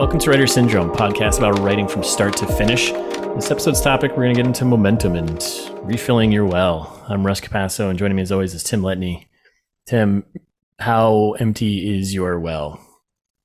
[0.00, 2.90] Welcome to Writer Syndrome, podcast about writing from start to finish.
[2.90, 5.44] This episode's topic, we're going to get into momentum and
[5.82, 7.04] refilling your well.
[7.06, 9.26] I'm Russ Capasso, and joining me as always is Tim Letney.
[9.84, 10.24] Tim,
[10.78, 12.80] how empty is your well?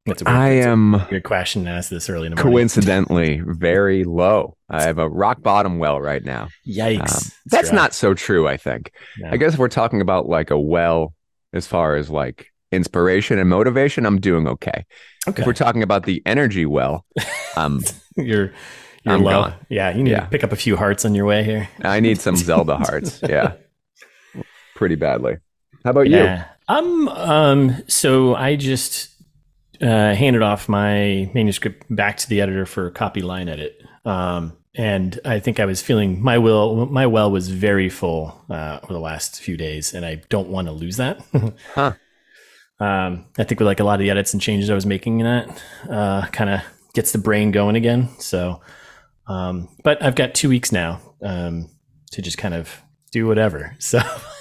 [0.05, 2.53] That's a weird, I am a good question to ask this early in the morning.
[2.53, 4.55] Coincidentally, very low.
[4.69, 6.47] I have a rock bottom well right now.
[6.65, 6.99] Yikes!
[6.99, 8.47] Um, that's, that's not so true.
[8.47, 8.93] I think.
[9.19, 9.29] No.
[9.29, 11.15] I guess if we're talking about like a well,
[11.51, 14.85] as far as like inspiration and motivation, I'm doing okay.
[15.27, 15.41] Okay.
[15.41, 17.05] If we're talking about the energy well,
[17.55, 17.83] um,
[18.15, 18.51] you're
[19.03, 19.43] you're I'm low.
[19.43, 19.53] Gone.
[19.69, 20.21] Yeah, you need yeah.
[20.21, 21.69] to pick up a few hearts on your way here.
[21.81, 23.21] I need some Zelda hearts.
[23.21, 23.53] Yeah,
[24.75, 25.37] pretty badly.
[25.83, 26.37] How about yeah.
[26.37, 26.43] you?
[26.67, 27.83] I'm um.
[27.87, 29.09] So I just
[29.81, 33.81] uh, handed off my manuscript back to the editor for copy line edit.
[34.05, 38.79] Um, and I think I was feeling my will my well was very full uh,
[38.83, 41.21] over the last few days, and I don't want to lose that.
[41.73, 41.93] huh.
[42.79, 45.21] Um, I think with like a lot of the edits and changes I was making
[45.21, 46.61] in that, uh, kind of
[46.93, 48.09] gets the brain going again.
[48.19, 48.61] So,
[49.27, 51.69] um, but I've got two weeks now um,
[52.11, 53.75] to just kind of do whatever.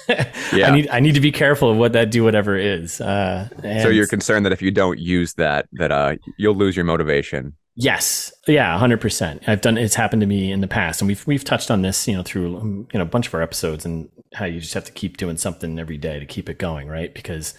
[0.07, 0.13] So
[0.53, 0.67] yeah.
[0.67, 3.01] I need I need to be careful of what that do whatever is.
[3.01, 3.49] Uh,
[3.81, 7.55] so you're concerned that if you don't use that, that uh, you'll lose your motivation.
[7.73, 9.41] Yes, yeah, hundred percent.
[9.47, 12.07] I've done it's happened to me in the past, and we've we've touched on this,
[12.07, 14.85] you know, through you know a bunch of our episodes, and how you just have
[14.85, 17.13] to keep doing something every day to keep it going, right?
[17.13, 17.55] Because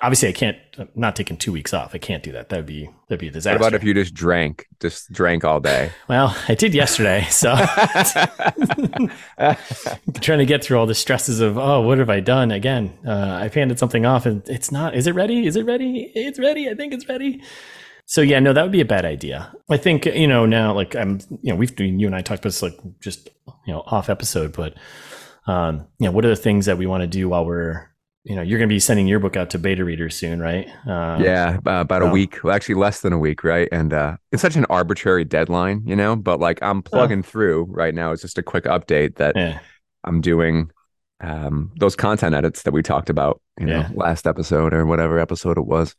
[0.00, 1.94] obviously I can't I'm not taking two weeks off.
[1.94, 2.48] I can't do that.
[2.48, 3.58] That would be that'd be a disaster.
[3.58, 5.90] What about if you just drank, just drank all day?
[6.08, 7.54] Well, I did yesterday, so
[10.20, 12.96] trying to get through all the stresses of oh, what have I done again?
[13.06, 14.94] Uh, I've handed something off and it's not.
[14.94, 15.46] Is it ready?
[15.46, 16.12] Is it ready?
[16.14, 16.68] It's ready.
[16.68, 17.42] I think it's ready.
[18.06, 19.52] So yeah, no, that would be a bad idea.
[19.68, 22.40] I think you know now, like I'm, you know, we've been you and I talked
[22.40, 23.30] about this like just
[23.66, 24.74] you know off episode, but
[25.46, 27.88] um, you know, what are the things that we want to do while we're
[28.26, 30.68] you know you're going to be sending your book out to beta readers soon right?
[30.86, 33.68] Um, yeah about a week well, actually less than a week right?
[33.70, 36.16] And uh, it's such an arbitrary deadline you know?
[36.16, 37.22] But like i'm plugging oh.
[37.22, 39.60] through right now it's just a quick update that yeah.
[40.04, 40.70] i'm doing
[41.20, 43.90] um, those content edits that we talked about you know yeah.
[43.94, 45.94] last episode or whatever episode it was.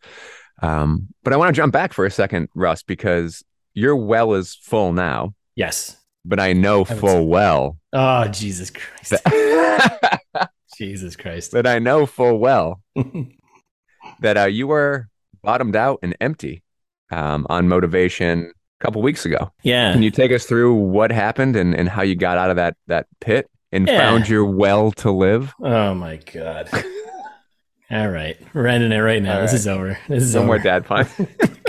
[0.61, 3.43] Um, but i want to jump back for a second russ because
[3.73, 5.33] your well is full now.
[5.55, 5.95] Yes.
[6.25, 7.77] But i know I full well.
[7.93, 9.13] Oh jesus christ
[10.77, 11.51] Jesus Christ.
[11.51, 12.81] That I know full well
[14.21, 15.07] that uh, you were
[15.41, 16.63] bottomed out and empty
[17.11, 19.51] um, on motivation a couple weeks ago.
[19.63, 19.93] Yeah.
[19.93, 22.75] Can you take us through what happened and, and how you got out of that
[22.87, 23.97] that pit and yeah.
[23.97, 25.53] found your well to live?
[25.61, 26.69] Oh my God.
[27.91, 28.37] All right.
[28.53, 29.41] We're ending it right now.
[29.41, 29.97] this is over.
[30.09, 30.47] This is no over.
[30.47, 31.07] more dad pun.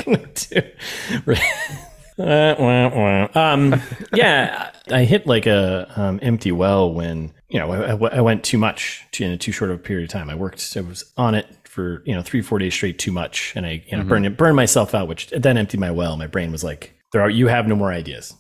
[2.19, 3.29] uh, wah, wah.
[3.35, 3.81] Um,
[4.13, 8.59] yeah, I hit like a um, empty well when you know, I, I, went too
[8.59, 10.29] much in a too short of a period of time.
[10.29, 13.55] I worked, I was on it for, you know, three, four days straight too much.
[13.57, 14.09] And I, you know, mm-hmm.
[14.09, 16.17] burned, burned myself out, which then emptied my well.
[16.17, 18.35] My brain was like, there are, you have no more ideas.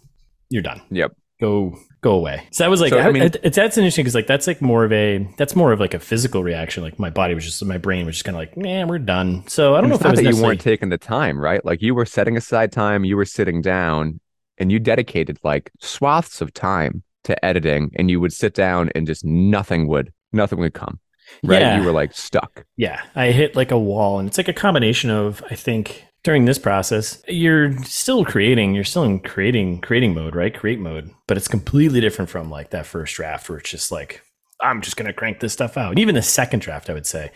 [0.50, 0.82] You're done.
[0.90, 1.12] Yep.
[1.40, 2.46] Go, go away.
[2.52, 4.46] So that was like, so, I, I mean, it, it's, that's interesting because like, that's
[4.46, 6.82] like more of a, that's more of like a physical reaction.
[6.82, 9.46] Like my body was just, my brain was just kind of like, man, we're done.
[9.48, 11.64] So I don't know if that, that you weren't taking the time, right?
[11.64, 14.20] Like you were setting aside time, you were sitting down
[14.58, 19.06] and you dedicated like swaths of time to editing and you would sit down and
[19.06, 20.98] just nothing would nothing would come
[21.44, 21.78] right yeah.
[21.78, 25.10] you were like stuck yeah i hit like a wall and it's like a combination
[25.10, 30.34] of i think during this process you're still creating you're still in creating creating mode
[30.34, 30.58] right?
[30.58, 31.10] Create mode.
[31.26, 34.22] But it's completely different from like that first draft where it's just like
[34.60, 35.90] i'm just going to crank this stuff out.
[35.90, 37.30] And even the second draft i would say.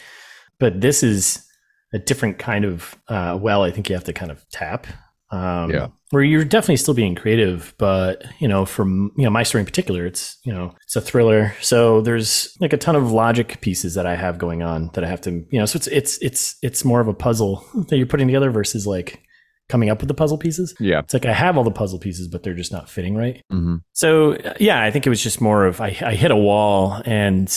[0.59, 1.47] But this is
[1.93, 4.87] a different kind of uh, well i think you have to kind of tap
[5.33, 5.89] um, yeah.
[6.11, 9.67] Where you're definitely still being creative, but you know, from you know my story in
[9.67, 13.95] particular, it's you know it's a thriller, so there's like a ton of logic pieces
[13.95, 16.57] that I have going on that I have to you know, so it's it's it's
[16.63, 19.23] it's more of a puzzle that you're putting together versus like
[19.71, 20.75] coming up with the puzzle pieces.
[20.79, 23.43] Yeah, it's like I have all the puzzle pieces, but they're just not fitting right.
[23.51, 23.77] Mm-hmm.
[23.95, 27.51] So yeah, I think it was just more of I, I hit a wall, and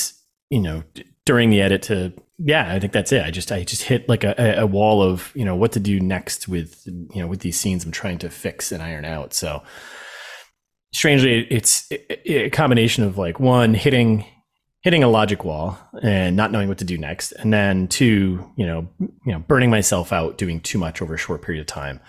[0.50, 0.84] you know,
[1.26, 3.24] during the edit to yeah, I think that's it.
[3.24, 6.00] I just I just hit like a, a wall of you know what to do
[6.00, 9.34] next with you know with these scenes I'm trying to fix and iron out.
[9.34, 9.64] So
[10.94, 14.26] strangely, it's a combination of like one hitting
[14.82, 18.66] hitting a logic wall and not knowing what to do next, and then two, you
[18.66, 22.00] know, you know, burning myself out doing too much over a short period of time.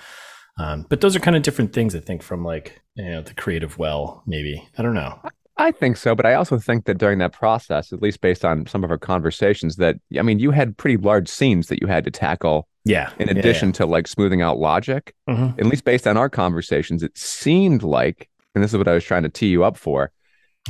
[0.58, 3.34] Um, but those are kind of different things, I think, from like you know the
[3.34, 4.24] creative well.
[4.26, 5.20] Maybe I don't know.
[5.58, 8.66] I think so, but I also think that during that process, at least based on
[8.66, 12.04] some of our conversations, that I mean, you had pretty large scenes that you had
[12.04, 12.68] to tackle.
[12.84, 13.10] Yeah.
[13.18, 13.78] In addition yeah, yeah.
[13.78, 15.58] to like smoothing out logic, mm-hmm.
[15.58, 19.04] at least based on our conversations, it seemed like, and this is what I was
[19.04, 20.12] trying to tee you up for,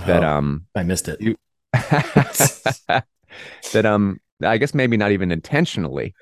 [0.04, 1.20] that oh, um, I missed it.
[1.20, 1.36] You,
[1.72, 3.04] that
[3.84, 6.14] um, I guess maybe not even intentionally,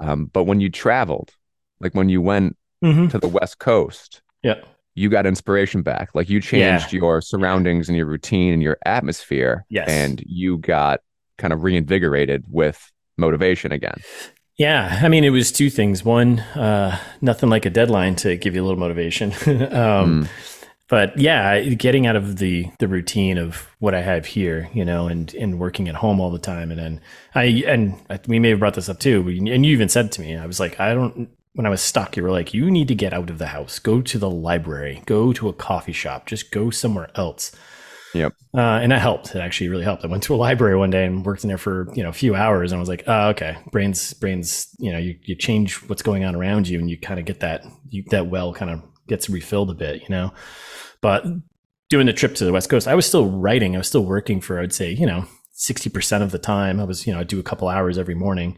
[0.00, 1.32] um, but when you traveled,
[1.80, 3.08] like when you went mm-hmm.
[3.08, 4.60] to the West Coast, yeah,
[4.94, 6.14] you got inspiration back.
[6.14, 6.98] Like you changed yeah.
[6.98, 9.64] your surroundings and your routine and your atmosphere.
[9.68, 9.88] Yes.
[9.88, 11.00] And you got
[11.38, 14.00] kind of reinvigorated with motivation again.
[14.56, 16.04] Yeah, I mean, it was two things.
[16.04, 19.32] One, uh, nothing like a deadline to give you a little motivation.
[19.72, 20.28] um, mm.
[20.86, 25.08] But yeah, getting out of the the routine of what I have here, you know,
[25.08, 27.00] and and working at home all the time, and then
[27.34, 30.36] I and we may have brought this up too, and you even said to me,
[30.36, 31.30] I was like, I don't.
[31.54, 33.78] When I was stuck, you were like, you need to get out of the house,
[33.78, 37.52] go to the library, go to a coffee shop, just go somewhere else.
[38.14, 38.32] Yep.
[38.56, 39.34] Uh, and that helped.
[39.34, 40.04] It actually really helped.
[40.04, 42.14] I went to a library one day and worked in there for you know a
[42.14, 44.68] few hours, and I was like, oh, okay, brains, brains.
[44.78, 47.40] You know, you, you change what's going on around you, and you kind of get
[47.40, 50.32] that you, that well kind of gets refilled a bit, you know.
[51.02, 51.24] But
[51.90, 53.74] doing the trip to the West Coast, I was still writing.
[53.74, 56.80] I was still working for I'd say you know sixty percent of the time.
[56.80, 58.56] I was you know I do a couple hours every morning,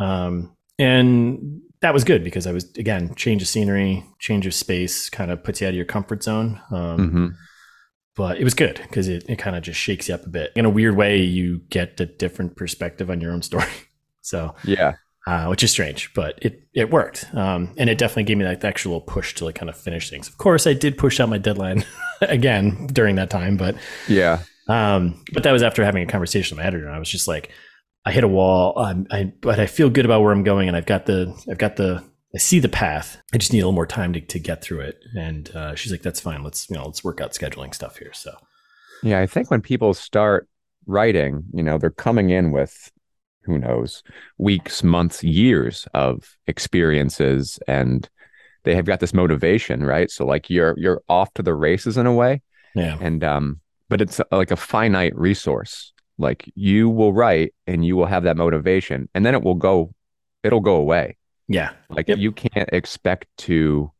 [0.00, 5.08] um, and that was good because I was again change of scenery, change of space,
[5.08, 6.60] kind of puts you out of your comfort zone.
[6.70, 7.26] Um, mm-hmm
[8.16, 10.50] but it was good because it, it kind of just shakes you up a bit.
[10.56, 13.68] In a weird way, you get a different perspective on your own story.
[14.22, 14.94] so yeah,
[15.26, 18.60] uh, which is strange, but it it worked, um, and it definitely gave me like
[18.60, 20.28] the actual push to like kind of finish things.
[20.28, 21.84] Of course, I did push out my deadline
[22.22, 23.76] again during that time, but
[24.08, 26.86] yeah, um, but that was after having a conversation with my editor.
[26.86, 27.50] And I was just like,
[28.06, 30.76] I hit a wall, um, I, but I feel good about where I'm going, and
[30.76, 32.02] I've got the I've got the
[32.36, 33.20] I see the path.
[33.32, 35.02] I just need a little more time to, to get through it.
[35.16, 36.42] And uh, she's like, that's fine.
[36.42, 38.12] Let's, you know, let's work out scheduling stuff here.
[38.12, 38.36] So,
[39.02, 40.46] yeah, I think when people start
[40.84, 42.92] writing, you know, they're coming in with
[43.44, 44.02] who knows,
[44.36, 48.06] weeks, months, years of experiences and
[48.64, 50.10] they have got this motivation, right?
[50.10, 52.42] So like you're you're off to the races in a way.
[52.74, 52.98] Yeah.
[53.00, 55.92] And um but it's like a finite resource.
[56.18, 59.92] Like you will write and you will have that motivation and then it will go
[60.42, 61.16] it'll go away.
[61.48, 61.72] Yeah.
[61.88, 62.18] Like yep.
[62.18, 63.90] you can't expect to,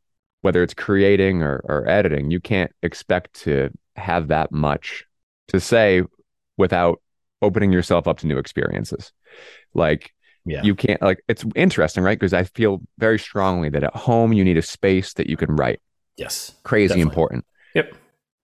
[0.41, 5.05] whether it's creating or, or editing, you can't expect to have that much
[5.49, 6.03] to say
[6.57, 7.01] without
[7.41, 9.11] opening yourself up to new experiences.
[9.73, 10.11] Like
[10.45, 10.63] yeah.
[10.63, 12.17] you can't like it's interesting, right?
[12.17, 15.55] Because I feel very strongly that at home you need a space that you can
[15.55, 15.79] write.
[16.17, 16.55] Yes.
[16.63, 17.09] Crazy definitely.
[17.09, 17.45] important.
[17.75, 17.95] Yep.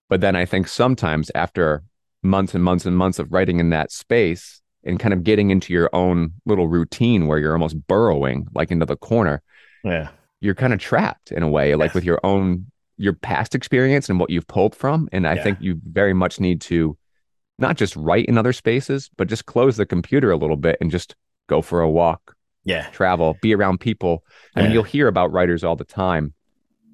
[0.08, 1.82] But then I think sometimes after
[2.24, 5.72] months and months and months of writing in that space, and kind of getting into
[5.72, 9.42] your own little routine where you're almost burrowing like into the corner.
[9.82, 10.10] Yeah.
[10.40, 12.66] You're kind of trapped in a way, like with your own
[12.96, 15.08] your past experience and what you've pulled from.
[15.10, 15.42] And I yeah.
[15.42, 16.96] think you very much need to
[17.58, 20.90] not just write in other spaces, but just close the computer a little bit and
[20.90, 21.16] just
[21.48, 22.36] go for a walk.
[22.64, 22.88] Yeah.
[22.90, 24.24] Travel, be around people.
[24.54, 24.66] I yeah.
[24.66, 26.34] mean, you'll hear about writers all the time.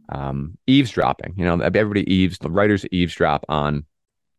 [0.09, 3.85] Um, eavesdropping, you know, everybody eaves, the writers eavesdrop on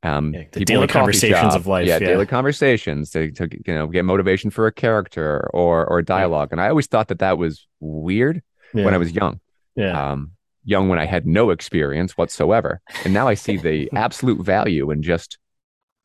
[0.03, 1.88] um, yeah, the daily conversations of life.
[1.88, 6.01] Yeah, yeah, daily conversations to, to you know get motivation for a character or or
[6.01, 6.50] dialogue.
[6.50, 6.53] Yeah.
[6.56, 9.39] And I always thought that that was weird when I was young.
[9.75, 10.12] Yeah.
[10.12, 10.31] Um,
[10.63, 15.03] young when I had no experience whatsoever, and now I see the absolute value in
[15.03, 15.38] just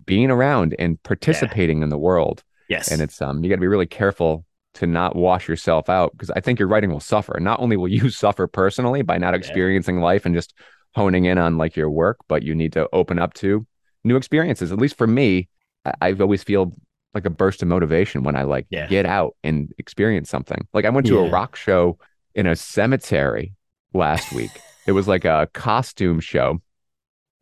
[0.04, 2.42] being around and participating in the world.
[2.68, 2.88] Yes.
[2.88, 4.44] And it's um you got to be really careful
[4.74, 7.38] to not wash yourself out because I think your writing will suffer.
[7.40, 10.52] Not only will you suffer personally by not experiencing life and just
[10.94, 13.66] honing in on like your work, but you need to open up to
[14.06, 14.72] new experiences.
[14.72, 15.48] At least for me,
[15.84, 16.72] I, I always feel
[17.14, 18.86] like a burst of motivation when I like yeah.
[18.86, 20.66] get out and experience something.
[20.72, 21.26] Like I went to yeah.
[21.26, 21.98] a rock show
[22.34, 23.54] in a cemetery
[23.92, 24.50] last week.
[24.86, 26.60] it was like a costume show.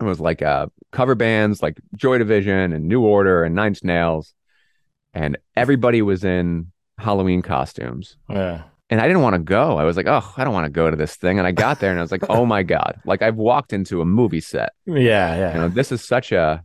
[0.00, 3.85] It was like uh, cover bands like Joy Division and New Order and Nine Inch
[3.85, 4.35] Nails,
[5.12, 8.16] and everybody was in Halloween costumes.
[8.28, 8.62] Yeah.
[8.91, 9.79] And I didn't want to go.
[9.79, 11.38] I was like, oh, I don't want to go to this thing.
[11.38, 13.00] And I got there and I was like, oh my God.
[13.05, 14.73] Like I've walked into a movie set.
[14.87, 14.95] Yeah,
[15.37, 15.55] yeah.
[15.55, 16.62] You know, this is such a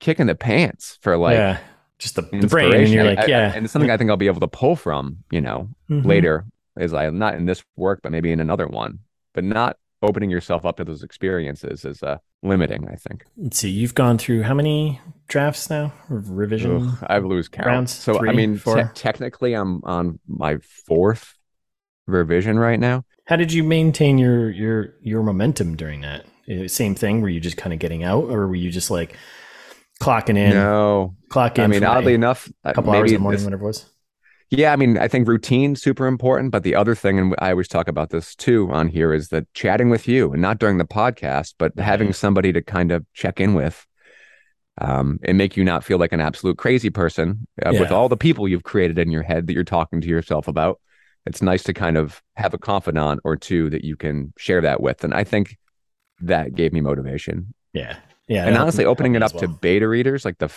[0.00, 1.58] kick in the pants for like yeah.
[1.98, 2.74] just the, the brain.
[2.74, 3.52] And you're like, yeah.
[3.52, 6.08] I, and it's something I think I'll be able to pull from, you know, mm-hmm.
[6.08, 6.46] later
[6.78, 9.00] is I'm not in this work, but maybe in another one.
[9.34, 13.24] But not opening yourself up to those experiences is uh, limiting, I think.
[13.36, 15.92] Let's see, you've gone through how many drafts now?
[16.08, 16.88] Revision?
[16.88, 17.66] Ugh, I've lose count.
[17.66, 17.92] Rounds?
[17.92, 21.34] So Three, I mean, te- technically, I'm on my fourth
[22.06, 23.04] revision right now.
[23.26, 26.26] How did you maintain your your your momentum during that?
[26.50, 27.20] Uh, same thing.
[27.20, 29.16] Were you just kind of getting out, or were you just like
[30.00, 30.50] clocking in?
[30.50, 31.64] No, clock in.
[31.64, 33.86] I mean, oddly enough, a couple hours in the morning, this, whatever it was.
[34.50, 37.68] Yeah, I mean, I think routine super important, but the other thing, and I always
[37.68, 40.84] talk about this too on here, is that chatting with you, and not during the
[40.84, 41.82] podcast, but mm-hmm.
[41.82, 43.86] having somebody to kind of check in with,
[44.80, 47.80] um, and make you not feel like an absolute crazy person uh, yeah.
[47.80, 50.80] with all the people you've created in your head that you're talking to yourself about
[51.26, 54.80] it's nice to kind of have a confidant or two that you can share that
[54.80, 55.04] with.
[55.04, 55.56] And I think
[56.20, 57.54] that gave me motivation.
[57.72, 57.96] Yeah.
[58.28, 58.46] Yeah.
[58.46, 59.42] And honestly, opening it up well.
[59.42, 60.50] to beta readers, like the,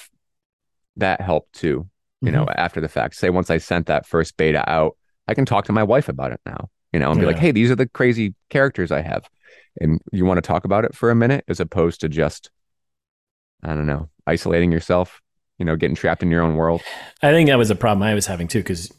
[0.98, 1.90] that helped too,
[2.22, 2.38] you mm-hmm.
[2.38, 3.16] know, after the fact.
[3.16, 4.96] Say once I sent that first beta out,
[5.28, 6.70] I can talk to my wife about it now.
[6.94, 9.28] you know, and be like, hey, these are the crazy characters I have.
[9.82, 12.52] And you want to talk about it for a minute as opposed to just,
[13.64, 15.20] I don't know, isolating yourself,
[15.58, 16.84] you know, getting trapped in your own world.
[17.24, 18.94] I think that was a problem I was having too, because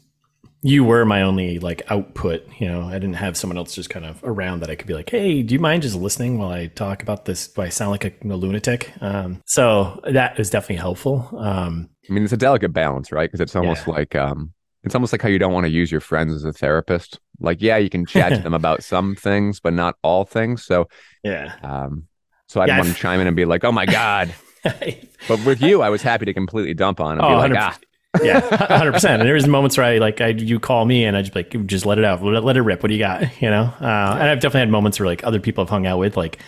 [0.65, 2.43] you were my only like output.
[2.59, 4.95] You know, I didn't have someone else just kind of around that I could be
[4.95, 7.47] like, "Hey, do you mind just listening while I talk about this?
[7.47, 11.29] Do I sound like a, a lunatic?" Um, so that is definitely helpful.
[11.37, 13.29] Um, I mean, it's a delicate balance, right?
[13.29, 13.93] Because it's almost yeah.
[13.93, 14.53] like um,
[14.83, 17.19] it's almost like how you don't want to use your friends as a therapist.
[17.39, 20.65] Like, yeah, you can chat to them about some things, but not all things.
[20.65, 20.87] So,
[21.23, 21.57] yeah.
[21.61, 22.07] Um,
[22.47, 24.33] so I yeah, want to chime in and be like, "Oh my god."
[25.27, 27.77] but with you, I was happy to completely dump on and oh, be like, ah,
[28.23, 29.21] yeah, hundred percent.
[29.21, 31.85] And there's moments where I like I you call me and I just like just
[31.85, 32.83] let it out, let, let it rip.
[32.83, 33.41] What do you got?
[33.41, 33.73] You know.
[33.81, 36.39] Uh, and I've definitely had moments where like other people I've hung out with like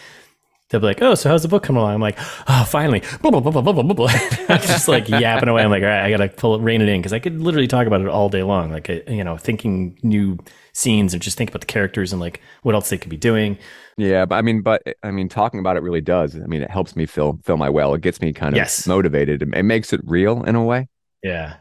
[0.69, 3.31] they'll be like, "Oh, so how's the book coming along?" I'm like, "Oh, finally!" Blah,
[3.31, 4.07] blah, blah, blah, blah, blah.
[4.49, 5.63] I'm just like yapping away.
[5.63, 7.67] I'm like, "All right, I gotta pull it, rein it in," because I could literally
[7.67, 8.71] talk about it all day long.
[8.71, 10.37] Like, you know, thinking new
[10.73, 13.57] scenes and just think about the characters and like what else they could be doing.
[13.97, 16.35] Yeah, but I mean, but I mean, talking about it really does.
[16.35, 17.93] I mean, it helps me fill fill my well.
[17.93, 18.85] It gets me kind of yes.
[18.87, 19.41] motivated.
[19.41, 20.87] It makes it real in a way.
[21.27, 21.55] Yeah.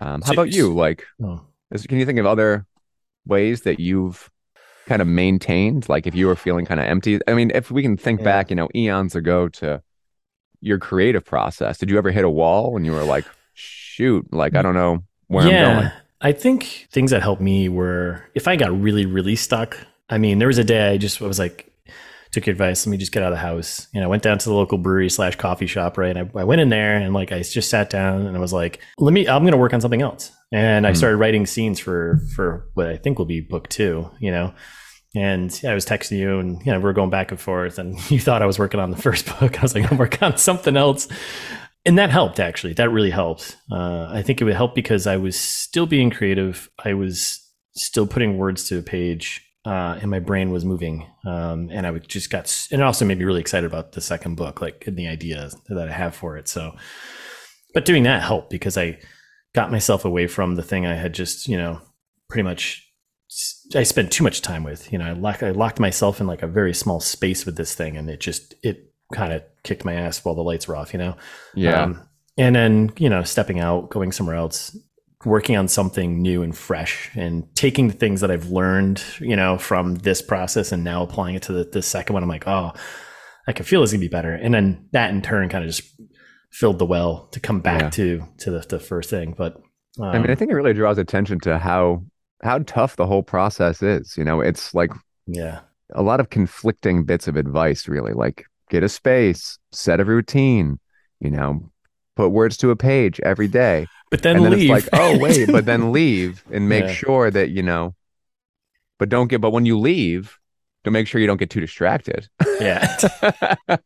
[0.00, 0.74] Um, how about you?
[0.74, 1.40] Like, oh.
[1.70, 2.66] is, can you think of other
[3.26, 4.30] ways that you've
[4.86, 5.88] kind of maintained?
[5.88, 8.24] Like, if you were feeling kind of empty, I mean, if we can think yeah.
[8.24, 9.82] back, you know, eons ago to
[10.60, 14.54] your creative process, did you ever hit a wall when you were like, shoot, like,
[14.54, 15.92] I don't know where yeah, I'm going?
[16.20, 19.76] I think things that helped me were if I got really, really stuck.
[20.08, 21.72] I mean, there was a day I just was like,
[22.32, 22.86] took your advice.
[22.86, 23.86] Let me just get out of the house.
[23.92, 26.16] You know, I went down to the local brewery slash coffee shop, right?
[26.16, 28.80] I, I, went in there and like I just sat down and I was like,
[28.98, 30.32] let me, I'm going to work on something else.
[30.52, 30.96] And mm I hmm.
[30.96, 34.10] started writing scenes for for what I think will be book two.
[34.20, 34.54] You know,
[35.14, 37.78] and yeah, I was texting you and you know we are going back and forth,
[37.78, 39.58] and you thought I was working on the first book.
[39.58, 41.08] I was like, I'm working on something else.
[41.84, 42.72] And that helped actually.
[42.74, 43.56] That really helped.
[43.70, 46.68] Uh, I think it would help because I was still being creative.
[46.84, 47.40] I was
[47.76, 51.04] still putting words to a page uh, and my brain was moving.
[51.26, 54.00] Um, and I would just got, and it also made me really excited about the
[54.00, 56.46] second book, like and the idea that I have for it.
[56.46, 56.76] So,
[57.74, 59.00] but doing that helped because I
[59.54, 61.80] got myself away from the thing I had just, you know,
[62.30, 62.84] pretty much.
[63.74, 66.42] I spent too much time with, you know, I locked, I locked myself in like
[66.42, 69.94] a very small space with this thing, and it just it kind of kicked my
[69.94, 71.16] ass while the lights were off, you know.
[71.56, 71.82] Yeah.
[71.82, 72.08] Um,
[72.38, 74.78] and then you know, stepping out, going somewhere else,
[75.24, 79.58] working on something new and fresh and taking the things that I've learned, you know,
[79.58, 82.22] from this process and now applying it to the, the second one.
[82.22, 82.72] I'm like, oh,
[83.48, 84.34] I can feel it's gonna be better.
[84.34, 85.88] And then that in turn kind of just
[86.50, 87.90] filled the well to come back yeah.
[87.90, 89.34] to to the, the first thing.
[89.36, 89.56] But
[89.98, 92.04] um, I mean, I um, think it really draws attention to how
[92.42, 94.16] how tough the whole process is.
[94.16, 94.90] You know, it's like
[95.26, 95.60] yeah,
[95.94, 98.12] a lot of conflicting bits of advice, really.
[98.12, 100.78] Like get a space, set a routine,
[101.20, 101.70] you know,
[102.16, 103.86] put words to a page every day.
[104.10, 104.70] But then, then leave.
[104.70, 106.92] it's like, oh wait, but then leave and make yeah.
[106.92, 107.94] sure that you know.
[108.98, 109.40] But don't get.
[109.40, 110.38] But when you leave,
[110.86, 112.28] to make sure you don't get too distracted.
[112.60, 112.96] Yeah.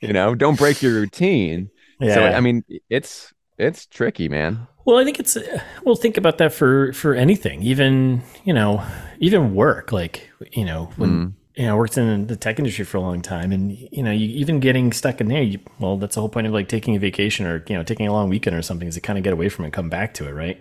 [0.00, 1.68] you know, don't break your routine.
[2.00, 2.14] Yeah.
[2.14, 4.68] So I mean, it's it's tricky, man.
[4.84, 5.36] Well, I think it's
[5.82, 5.96] well.
[5.96, 8.84] Think about that for for anything, even you know,
[9.18, 9.90] even work.
[9.92, 13.20] Like you know, when mm you know, worked in the tech industry for a long
[13.20, 16.30] time, and you know, you, even getting stuck in there, you, well, that's the whole
[16.30, 18.88] point of like taking a vacation or you know, taking a long weekend or something
[18.88, 20.60] is to kind of get away from it, and come back to it, right?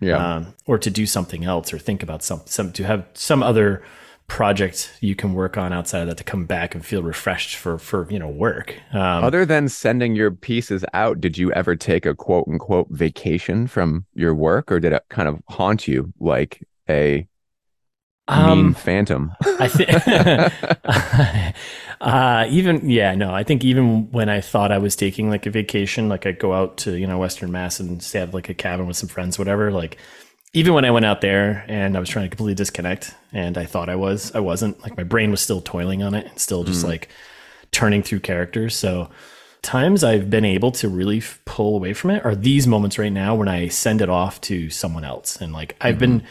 [0.00, 0.36] Yeah.
[0.36, 3.82] Um, or to do something else, or think about some some to have some other
[4.28, 7.78] project you can work on outside of that to come back and feel refreshed for
[7.78, 8.74] for you know work.
[8.92, 13.66] Um, Other than sending your pieces out, did you ever take a quote unquote vacation
[13.66, 17.26] from your work, or did it kind of haunt you like a
[18.28, 19.32] um, mean phantom.
[19.42, 21.54] I think
[22.00, 25.50] uh, even yeah, no, I think even when I thought I was taking like a
[25.50, 28.54] vacation, like I'd go out to, you know, Western Mass and stay at like a
[28.54, 29.98] cabin with some friends, whatever, like
[30.52, 33.64] even when I went out there and I was trying to completely disconnect and I
[33.64, 34.80] thought I was, I wasn't.
[34.82, 36.88] Like my brain was still toiling on it and still just mm.
[36.88, 37.08] like
[37.70, 38.74] turning through characters.
[38.74, 39.10] So
[39.62, 43.12] times I've been able to really f- pull away from it are these moments right
[43.12, 45.36] now when I send it off to someone else.
[45.36, 46.18] And like I've mm-hmm.
[46.18, 46.26] been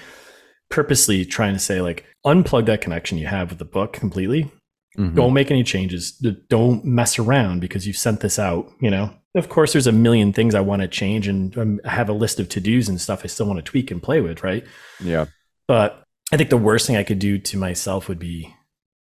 [0.69, 4.51] purposely trying to say like unplug that connection you have with the book completely.
[4.97, 5.15] Mm-hmm.
[5.15, 6.12] Don't make any changes.
[6.50, 9.13] Don't mess around because you've sent this out, you know.
[9.36, 12.13] Of course there's a million things I want to change and um, I have a
[12.13, 14.65] list of to-dos and stuff I still want to tweak and play with, right?
[15.00, 15.25] Yeah.
[15.67, 18.53] But I think the worst thing I could do to myself would be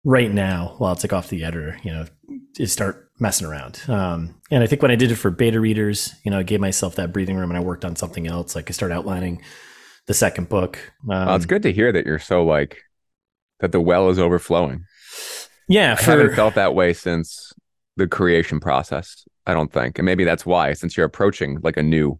[0.04, 2.06] right now while it's like off the editor, you know,
[2.58, 3.80] is start messing around.
[3.88, 6.60] Um, and I think when I did it for beta readers, you know, I gave
[6.60, 8.54] myself that breathing room and I worked on something else.
[8.54, 9.42] Like I started outlining
[10.06, 10.78] the second book.
[11.02, 12.82] Um, well, it's good to hear that you're so like
[13.60, 14.84] that the well is overflowing.
[15.68, 17.52] Yeah, for, I haven't felt that way since
[17.96, 19.26] the creation process.
[19.46, 22.18] I don't think, and maybe that's why, since you're approaching like a new,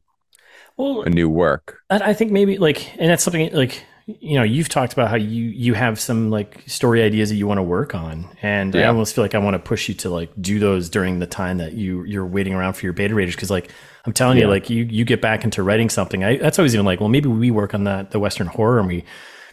[0.77, 1.79] well, a new work.
[1.91, 5.45] I think maybe like, and that's something like you know, you've talked about how you
[5.47, 8.83] you have some like story ideas that you want to work on, and yeah.
[8.83, 11.27] I almost feel like I want to push you to like do those during the
[11.27, 13.73] time that you you're waiting around for your beta readers because like
[14.05, 14.45] I'm telling yeah.
[14.45, 16.23] you, like you you get back into writing something.
[16.23, 18.87] I that's always even like, well, maybe we work on that the Western horror and
[18.87, 19.05] we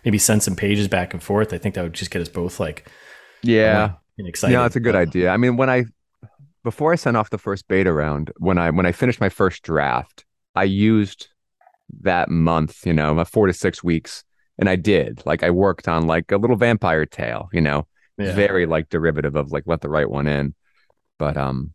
[0.06, 1.52] maybe send some pages back and forth.
[1.52, 2.88] I think that would just get us both like,
[3.42, 4.54] yeah, excited.
[4.54, 5.30] Yeah, that's a good uh, idea.
[5.32, 5.86] I mean, when I
[6.64, 9.64] before I sent off the first beta round, when I when I finished my first
[9.64, 11.30] draft, I used
[12.02, 14.24] that month, you know, my four to six weeks
[14.64, 15.22] and I did.
[15.26, 17.86] Like I worked on like a little vampire tale, you know,
[18.18, 18.34] yeah.
[18.34, 20.56] very like derivative of like let the right one in,
[21.20, 21.74] but um,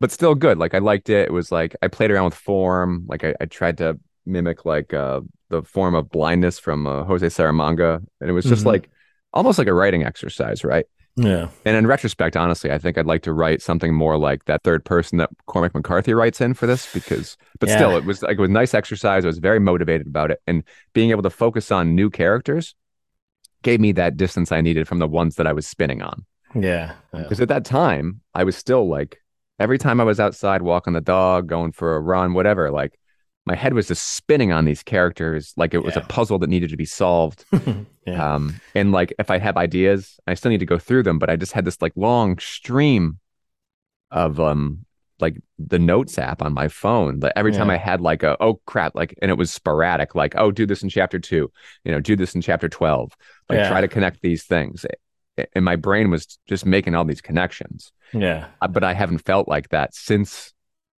[0.00, 0.56] but still good.
[0.56, 1.26] Like I liked it.
[1.28, 3.04] It was like I played around with form.
[3.06, 5.20] Like I, I tried to mimic like uh
[5.50, 8.68] the form of blindness from uh, Jose Saramago, and it was just mm-hmm.
[8.68, 8.90] like
[9.34, 10.86] almost like a writing exercise, right?
[11.16, 11.48] Yeah.
[11.64, 14.84] And in retrospect, honestly, I think I'd like to write something more like that third
[14.84, 17.76] person that Cormac McCarthy writes in for this because but yeah.
[17.76, 19.24] still it was like it was nice exercise.
[19.24, 20.40] I was very motivated about it.
[20.46, 22.74] And being able to focus on new characters
[23.62, 26.26] gave me that distance I needed from the ones that I was spinning on.
[26.54, 26.94] Yeah.
[27.12, 27.44] Because yeah.
[27.44, 29.22] at that time, I was still like
[29.58, 32.98] every time I was outside walking the dog, going for a run, whatever, like
[33.46, 36.70] my head was just spinning on these characters like it was a puzzle that needed
[36.70, 37.44] to be solved.
[38.06, 38.34] yeah.
[38.34, 41.30] Um, and like if I have ideas, I still need to go through them, but
[41.30, 43.20] I just had this like long stream
[44.10, 44.84] of um
[45.18, 47.58] like the notes app on my phone that every yeah.
[47.58, 50.66] time I had like a oh crap like and it was sporadic like oh do
[50.66, 51.50] this in chapter 2
[51.84, 53.16] you know do this in chapter 12
[53.48, 53.68] like yeah.
[53.68, 54.84] try to connect these things
[55.54, 59.48] and my brain was just making all these connections yeah uh, but I haven't felt
[59.48, 60.52] like that since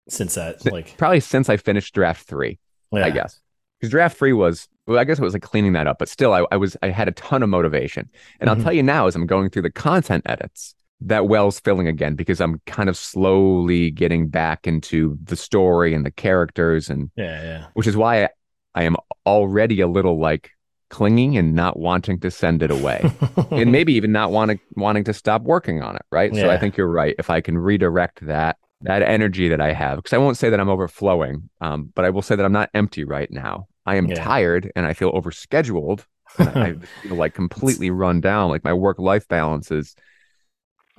[0.08, 2.58] since that like probably since I finished draft three,
[2.92, 3.04] yeah.
[3.04, 3.40] I guess.
[3.78, 6.32] Because draft three was well, I guess it was like cleaning that up, but still
[6.32, 8.08] I, I was I had a ton of motivation.
[8.40, 8.58] And mm-hmm.
[8.58, 12.14] I'll tell you now as I'm going through the content edits, that well's filling again
[12.14, 17.42] because I'm kind of slowly getting back into the story and the characters and yeah,
[17.42, 17.66] yeah.
[17.74, 18.28] Which is why I,
[18.74, 18.96] I am
[19.26, 20.50] already a little like
[20.90, 23.10] clinging and not wanting to send it away
[23.50, 26.40] and maybe even not wanting wanting to stop working on it right yeah.
[26.40, 29.96] so i think you're right if i can redirect that that energy that I have,
[29.96, 32.70] because I won't say that I'm overflowing, um, but I will say that I'm not
[32.74, 33.66] empty right now.
[33.84, 34.22] I am yeah.
[34.22, 36.04] tired and I feel overscheduled.
[36.38, 38.50] I feel like completely run down.
[38.50, 39.94] Like my work life balance is,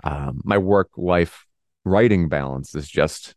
[0.03, 1.45] um, my work life
[1.85, 3.35] writing balance is just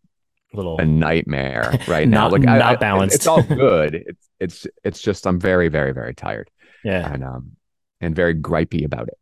[0.52, 2.22] a little a nightmare right now.
[2.22, 3.14] Not, like not I, balanced.
[3.14, 3.94] it's all good.
[3.94, 6.50] It's it's it's just I'm very very very tired.
[6.84, 7.52] Yeah, and um
[8.00, 9.16] and very gripey about it.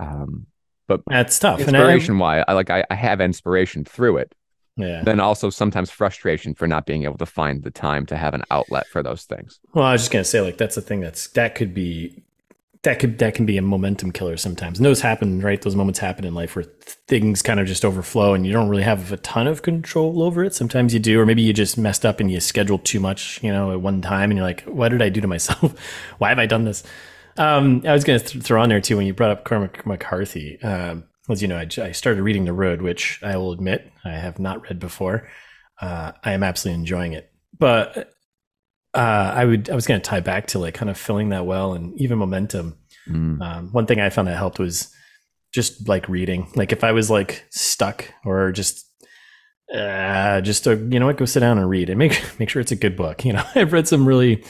[0.00, 0.46] Um,
[0.88, 1.60] but that's tough.
[1.60, 4.34] Inspiration why I like I, I have inspiration through it,
[4.76, 5.02] yeah.
[5.04, 8.42] Then also sometimes frustration for not being able to find the time to have an
[8.50, 9.60] outlet for those things.
[9.72, 12.24] Well, I was just gonna say like that's the thing that's that could be
[12.82, 14.78] that could that can be a momentum killer sometimes.
[14.78, 15.60] And those happen, right?
[15.60, 16.64] Those moments happen in life where
[17.08, 20.44] things kind of just overflow and you don't really have a ton of control over
[20.44, 20.54] it.
[20.54, 23.52] Sometimes you do, or maybe you just messed up and you scheduled too much, you
[23.52, 25.74] know, at one time and you're like, what did I do to myself?
[26.18, 26.82] Why have I done this?
[27.36, 29.84] Um, I was going to th- throw on there too when you brought up Cormac
[29.86, 30.60] McCarthy.
[30.62, 34.10] Um, as you know, I, I, started reading The Road, which I will admit I
[34.10, 35.28] have not read before.
[35.80, 38.12] Uh, I am absolutely enjoying it, but
[38.94, 41.46] uh, I would I was going to tie back to like kind of filling that
[41.46, 42.78] well and even momentum.
[43.08, 43.40] Mm.
[43.40, 44.94] Um, one thing I found that helped was
[45.52, 46.50] just like reading.
[46.54, 48.86] Like if I was like stuck or just
[49.74, 52.60] uh, just to you know what, go sit down and read and make make sure
[52.60, 53.24] it's a good book.
[53.24, 54.44] You know, I've read some really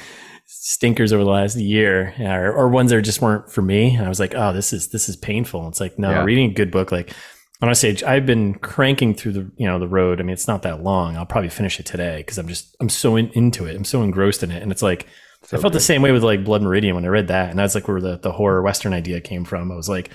[0.47, 3.95] stinkers over the last year or, or, ones that just weren't for me.
[3.95, 5.69] And I was like, oh, this is, this is painful.
[5.69, 6.25] It's like, no, yeah.
[6.25, 7.15] reading a good book, like
[7.63, 10.21] honestly, I've been cranking through the, you know, the road.
[10.21, 11.17] I mean, it's not that long.
[11.17, 13.75] I'll probably finish it today because I'm just, I'm so in, into it.
[13.75, 14.63] I'm so engrossed in it.
[14.63, 15.07] And it's like,
[15.43, 15.79] so I felt good.
[15.79, 17.51] the same way with like Blood Meridian when I read that.
[17.51, 19.71] And that's like where the, the horror Western idea came from.
[19.73, 20.11] I was like,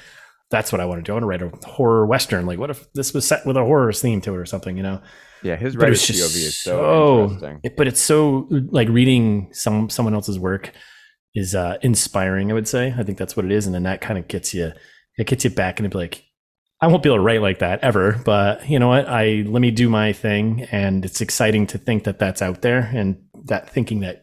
[0.49, 1.11] that's what I want to do.
[1.11, 2.45] I want to write a horror Western.
[2.45, 4.83] Like, what if this was set with a horror theme to it or something, you
[4.83, 5.01] know?
[5.43, 7.59] Yeah, his writer's POV is so, so interesting.
[7.63, 10.71] It, but it's so like reading some someone else's work
[11.35, 12.51] is uh, inspiring.
[12.51, 12.93] I would say.
[12.97, 14.71] I think that's what it is, and then that kind of gets you.
[15.17, 16.23] It gets you back and be like,
[16.81, 19.07] I won't be able to write like that ever, but you know what?
[19.07, 22.89] I let me do my thing, and it's exciting to think that that's out there,
[22.93, 24.21] and that thinking that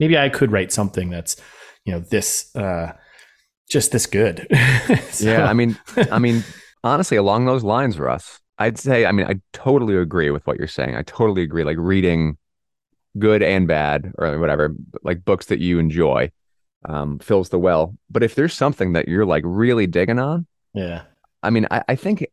[0.00, 1.36] maybe I could write something that's,
[1.84, 2.92] you know, this uh,
[3.70, 4.46] just this good.
[5.10, 5.30] so.
[5.30, 5.78] Yeah, I mean,
[6.10, 6.42] I mean,
[6.82, 10.68] honestly, along those lines, Russ, I'd say, I mean, I totally agree with what you're
[10.68, 10.94] saying.
[10.94, 11.64] I totally agree.
[11.64, 12.38] Like reading
[13.18, 16.30] good and bad or whatever, like books that you enjoy
[16.84, 17.96] um, fills the well.
[18.08, 21.02] But if there's something that you're like really digging on, yeah.
[21.42, 22.24] I mean, I, I think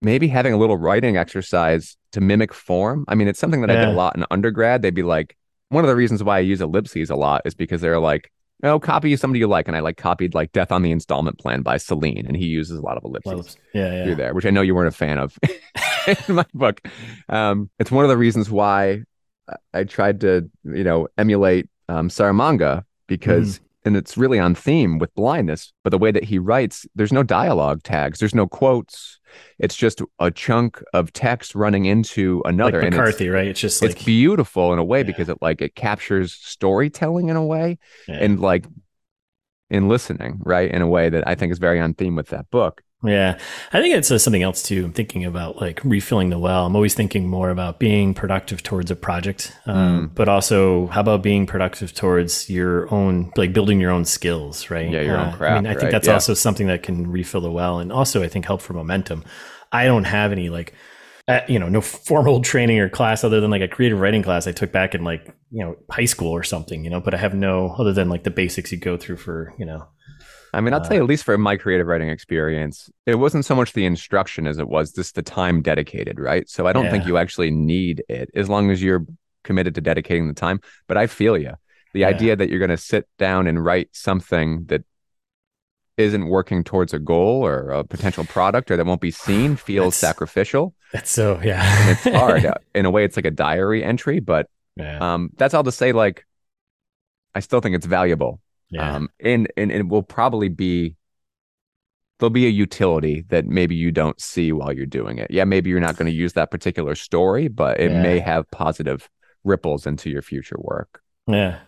[0.00, 3.04] maybe having a little writing exercise to mimic form.
[3.06, 3.82] I mean, it's something that yeah.
[3.82, 4.80] I did a lot in undergrad.
[4.80, 5.36] They'd be like,
[5.68, 8.78] one of the reasons why I use ellipses a lot is because they're like, oh,
[8.78, 9.68] copy somebody you like.
[9.68, 12.26] And I like copied like Death on the Installment Plan by Celine.
[12.26, 14.04] And he uses a lot of ellipses yeah, yeah.
[14.04, 15.38] through there, which I know you weren't a fan of
[16.28, 16.80] in my book.
[17.28, 19.04] Um, it's one of the reasons why
[19.74, 23.62] I tried to, you know, emulate um, Saramago because mm.
[23.84, 25.72] And it's really on theme with blindness.
[25.82, 29.18] But the way that he writes, there's no dialogue tags, there's no quotes.
[29.58, 32.82] It's just a chunk of text running into another.
[32.82, 33.46] Like McCarthy, it's, right?
[33.46, 35.04] It's just like, it's beautiful in a way yeah.
[35.04, 38.16] because it like it captures storytelling in a way, yeah.
[38.16, 38.66] and like
[39.70, 42.50] in listening, right, in a way that I think is very on theme with that
[42.50, 42.82] book.
[43.02, 43.38] Yeah.
[43.72, 44.84] I think it's uh, something else too.
[44.84, 46.66] I'm thinking about like refilling the well.
[46.66, 50.14] I'm always thinking more about being productive towards a project, um, mm.
[50.14, 54.90] but also how about being productive towards your own, like building your own skills, right?
[54.90, 55.58] Yeah, your uh, own craft.
[55.58, 55.92] I mean, I think right?
[55.92, 56.14] that's yeah.
[56.14, 59.24] also something that can refill the well and also I think help for momentum.
[59.72, 60.74] I don't have any like,
[61.26, 64.46] uh, you know, no formal training or class other than like a creative writing class
[64.46, 67.16] I took back in like, you know, high school or something, you know, but I
[67.16, 69.86] have no other than like the basics you go through for, you know,
[70.52, 73.44] I mean, I'll uh, tell you, at least for my creative writing experience, it wasn't
[73.44, 76.48] so much the instruction as it was just the time dedicated, right?
[76.48, 76.90] So I don't yeah.
[76.90, 79.06] think you actually need it as long as you're
[79.44, 80.60] committed to dedicating the time.
[80.86, 81.54] But I feel you.
[81.92, 82.08] The yeah.
[82.08, 84.84] idea that you're going to sit down and write something that
[85.96, 89.94] isn't working towards a goal or a potential product or that won't be seen feels
[89.94, 90.74] that's, sacrificial.
[90.92, 91.62] That's so, yeah.
[91.62, 92.46] and it's hard.
[92.74, 95.14] In a way, it's like a diary entry, but yeah.
[95.14, 96.26] um, that's all to say, like,
[97.34, 98.94] I still think it's valuable yeah.
[98.94, 100.96] Um, and, and it will probably be
[102.18, 105.30] there'll be a utility that maybe you don't see while you're doing it.
[105.30, 108.02] Yeah, maybe you're not going to use that particular story, but it yeah.
[108.02, 109.08] may have positive
[109.42, 111.00] ripples into your future work.
[111.26, 111.58] Yeah.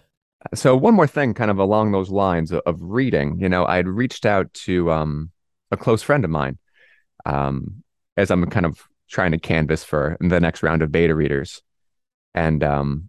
[0.55, 3.89] So one more thing, kind of along those lines of, reading, you know, I had
[3.89, 5.31] reached out to um,
[5.71, 6.59] a close friend of mine
[7.25, 7.83] um,
[8.17, 11.63] as I'm kind of trying to canvas for the next round of beta readers,
[12.35, 13.09] and um,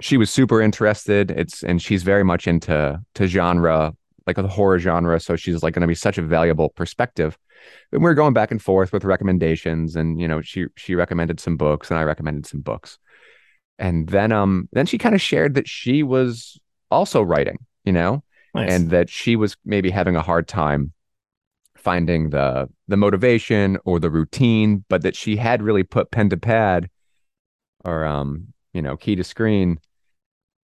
[0.00, 1.30] she was super interested.
[1.30, 3.94] It's and she's very much into to genre,
[4.26, 5.18] like the horror genre.
[5.20, 7.36] So she's like going to be such a valuable perspective.
[7.92, 11.40] And we are going back and forth with recommendations, and you know, she she recommended
[11.40, 12.98] some books, and I recommended some books.
[13.78, 16.58] And then um then she kind of shared that she was
[16.90, 18.22] also writing, you know,
[18.54, 18.70] nice.
[18.70, 20.92] and that she was maybe having a hard time
[21.76, 26.36] finding the the motivation or the routine, but that she had really put pen to
[26.36, 26.88] pad
[27.84, 29.78] or um you know key to screen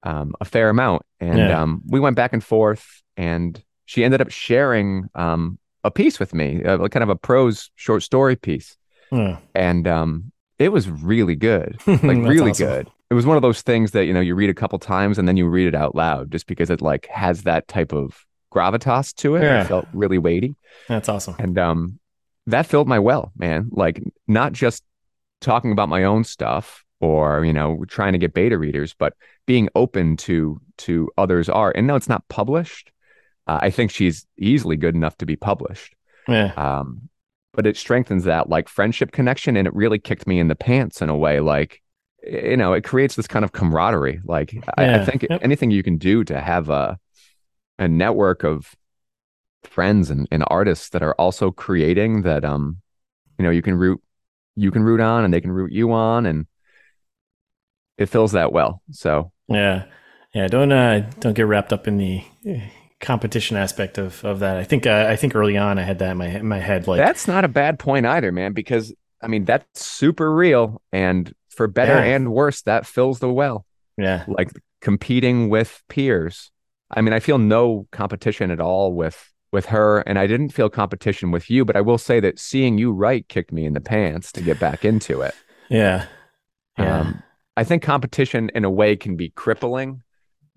[0.05, 1.03] um, a fair amount.
[1.19, 1.61] And yeah.
[1.61, 6.35] um, we went back and forth, and she ended up sharing um, a piece with
[6.35, 8.77] me, uh, kind of a prose short story piece.
[9.11, 9.39] Yeah.
[9.55, 12.67] And um, it was really good, like really awesome.
[12.67, 12.91] good.
[13.11, 15.29] It was one of those things that you know you read a couple times and
[15.29, 19.15] then you read it out loud, just because it like has that type of gravitas
[19.17, 19.43] to it.
[19.43, 19.63] Yeah.
[19.63, 20.55] It felt really weighty.
[20.89, 21.37] That's awesome.
[21.39, 21.99] And um,
[22.47, 23.69] that filled my well, man.
[23.71, 24.83] Like not just
[25.41, 29.13] talking about my own stuff or you know trying to get beta readers but
[29.47, 32.91] being open to to others art and no it's not published
[33.47, 35.95] uh, i think she's easily good enough to be published
[36.29, 37.09] yeah um
[37.53, 41.03] but it strengthens that like friendship connection and it really kicked me in the pants
[41.03, 41.83] in a way like
[42.27, 44.63] you know it creates this kind of camaraderie like yeah.
[44.79, 45.41] I, I, think yep.
[45.43, 46.99] anything you can do to have a
[47.79, 48.75] a network of
[49.65, 52.79] friends and, and artists that are also creating that um
[53.39, 54.01] you know you can root
[54.57, 56.47] you can root on and they can root you on and
[57.99, 58.83] it fills that well.
[58.91, 59.85] So yeah,
[60.33, 60.47] yeah.
[60.49, 62.25] Don't uh, don't get wrapped up in the
[63.01, 64.57] competition aspect of of that.
[64.57, 66.87] I think uh, I think early on I had that in my in my head.
[66.87, 68.53] Like that's not a bad point either, man.
[68.53, 72.15] Because I mean that's super real, and for better yeah.
[72.15, 73.67] and worse, that fills the well.
[73.97, 76.51] Yeah, like competing with peers.
[76.91, 80.69] I mean, I feel no competition at all with with her, and I didn't feel
[80.69, 81.65] competition with you.
[81.65, 84.59] But I will say that seeing you write kicked me in the pants to get
[84.59, 85.35] back into it.
[85.69, 86.07] Yeah,
[86.79, 87.01] yeah.
[87.01, 87.23] Um,
[87.57, 90.03] I think competition in a way can be crippling.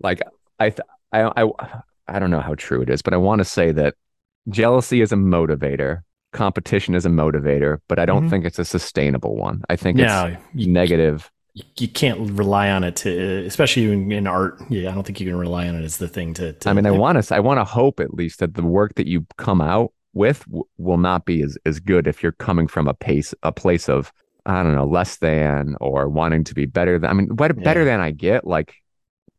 [0.00, 0.20] Like
[0.58, 0.74] I,
[1.12, 3.94] I, I, I don't know how true it is, but I want to say that
[4.48, 8.30] jealousy is a motivator, competition is a motivator, but I don't mm-hmm.
[8.30, 9.62] think it's a sustainable one.
[9.68, 11.30] I think it's you, negative.
[11.76, 14.60] You can't rely on it to, especially in, in, art.
[14.68, 16.52] Yeah, I don't think you can rely on it as the thing to.
[16.52, 18.94] to I mean, I want to, I want to hope at least that the work
[18.94, 22.68] that you come out with w- will not be as, as good if you're coming
[22.68, 24.12] from a pace, a place of
[24.48, 27.10] I don't know, less than or wanting to be better than.
[27.10, 27.92] I mean, what better yeah.
[27.92, 28.76] than I get, like,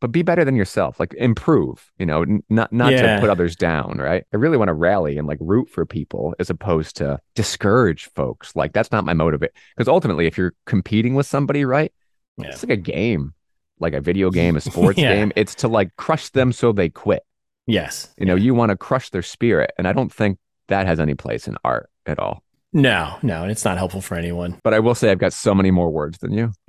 [0.00, 1.90] but be better than yourself, like improve.
[1.98, 3.16] You know, n- not not yeah.
[3.16, 4.24] to put others down, right?
[4.32, 8.54] I really want to rally and like root for people as opposed to discourage folks.
[8.54, 9.40] Like that's not my motive.
[9.40, 11.92] Because ultimately, if you're competing with somebody, right,
[12.38, 12.50] yeah.
[12.50, 13.34] it's like a game,
[13.80, 15.32] like a video game, a sports game.
[15.34, 17.24] It's to like crush them so they quit.
[17.66, 21.00] Yes, you know, you want to crush their spirit, and I don't think that has
[21.00, 22.44] any place in art at all.
[22.72, 24.58] No, no, it's not helpful for anyone.
[24.62, 26.52] But I will say I've got so many more words than you.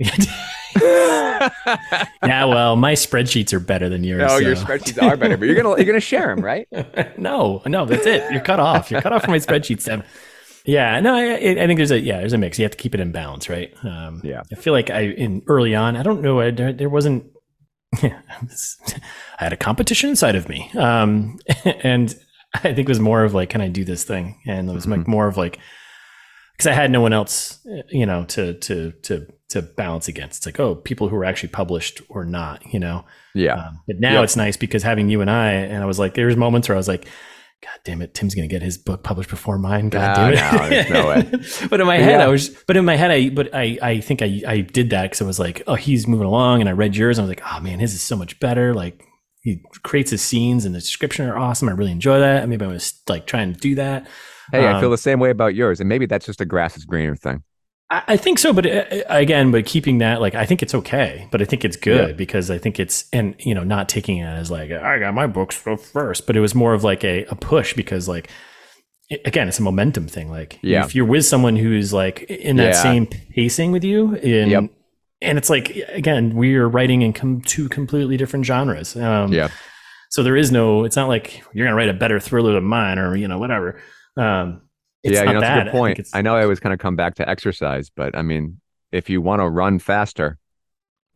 [0.76, 4.20] yeah, well, my spreadsheets are better than yours.
[4.20, 4.38] No, so.
[4.38, 6.66] your spreadsheets are better, but you're gonna you're gonna share them, right?
[7.16, 8.30] no, no, that's it.
[8.32, 8.90] You're cut off.
[8.90, 10.04] You're cut off from my spreadsheets.
[10.64, 12.58] Yeah, no, I, I, think there's a yeah, there's a mix.
[12.58, 13.74] You have to keep it in balance, right?
[13.82, 16.88] Um, yeah, I feel like I in early on, I don't know, I, there, there
[16.88, 17.32] wasn't
[18.00, 18.12] I
[19.38, 20.70] had a competition inside of me.
[20.76, 22.14] Um, and
[22.54, 24.40] I think it was more of like, can I do this thing?
[24.46, 25.00] And it was mm-hmm.
[25.00, 25.58] like more of like,
[26.52, 30.38] because I had no one else, you know, to to to to balance against.
[30.38, 33.04] It's like, oh, people who are actually published or not, you know.
[33.34, 33.54] Yeah.
[33.54, 34.24] Um, but now yep.
[34.24, 36.78] it's nice because having you and I, and I was like, there's moments where I
[36.78, 37.06] was like,
[37.62, 39.88] God damn it, Tim's gonna get his book published before mine.
[39.88, 40.90] God no, damn it.
[40.90, 41.30] No, no way.
[41.70, 42.24] but in my head, yeah.
[42.24, 45.02] I was but in my head I but I I think I I did that
[45.02, 47.36] because I was like, oh, he's moving along and I read yours and I was
[47.36, 48.74] like, oh man, his is so much better.
[48.74, 49.04] Like
[49.42, 51.68] he creates his scenes and the description are awesome.
[51.68, 52.48] I really enjoy that.
[52.48, 54.08] Maybe I was like trying to do that.
[54.52, 55.80] Hey, um, I feel um, the same way about yours.
[55.80, 57.42] And maybe that's just a grass is greener thing.
[57.90, 61.42] I think so, but uh, again, but keeping that like I think it's okay, but
[61.42, 62.14] I think it's good yeah.
[62.14, 65.26] because I think it's and you know not taking it as like I got my
[65.26, 68.30] books first, but it was more of like a, a push because like
[69.26, 70.30] again it's a momentum thing.
[70.30, 70.86] Like yeah.
[70.86, 72.82] if you're with someone who's like in that yeah.
[72.82, 74.70] same pacing with you, in yep.
[75.20, 78.96] and it's like again we are writing in com- two completely different genres.
[78.96, 79.50] Um, yeah.
[80.08, 80.84] So there is no.
[80.84, 83.82] It's not like you're gonna write a better thriller than mine or you know whatever.
[84.16, 84.62] Um,
[85.02, 86.08] yeah, you know, that's a good point.
[86.12, 88.60] I, I know I always kind of come back to exercise, but I mean,
[88.92, 90.38] if you want to run faster,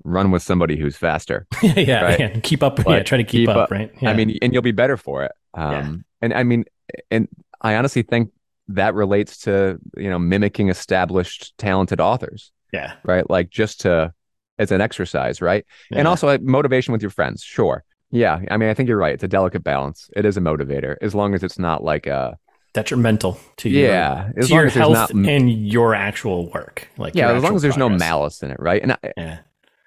[0.05, 1.47] run with somebody who's faster.
[1.63, 2.21] yeah, right?
[2.21, 2.77] yeah, keep up.
[2.77, 3.93] But yeah, try to keep, keep up, up, right?
[4.01, 4.11] Yeah.
[4.11, 5.33] I mean, and you'll be better for it.
[5.55, 5.95] Um, yeah.
[6.23, 6.65] and I mean,
[7.11, 7.29] and
[7.61, 8.31] I honestly think
[8.69, 12.53] that relates to you know mimicking established talented authors.
[12.73, 12.95] Yeah.
[13.05, 13.29] Right.
[13.29, 14.13] Like just to
[14.59, 15.65] as an exercise, right?
[15.91, 15.99] Yeah.
[15.99, 17.43] And also motivation with your friends.
[17.43, 17.85] Sure.
[18.11, 18.41] Yeah.
[18.51, 19.15] I mean, I think you're right.
[19.15, 20.09] It's a delicate balance.
[20.17, 22.39] It is a motivator as long as it's not like a
[22.77, 26.89] detrimental to yeah, your, to your health not, and your actual work.
[26.99, 27.99] Like yeah, as long as there's progress.
[28.01, 28.83] no malice in it, right?
[28.83, 29.39] And I, yeah.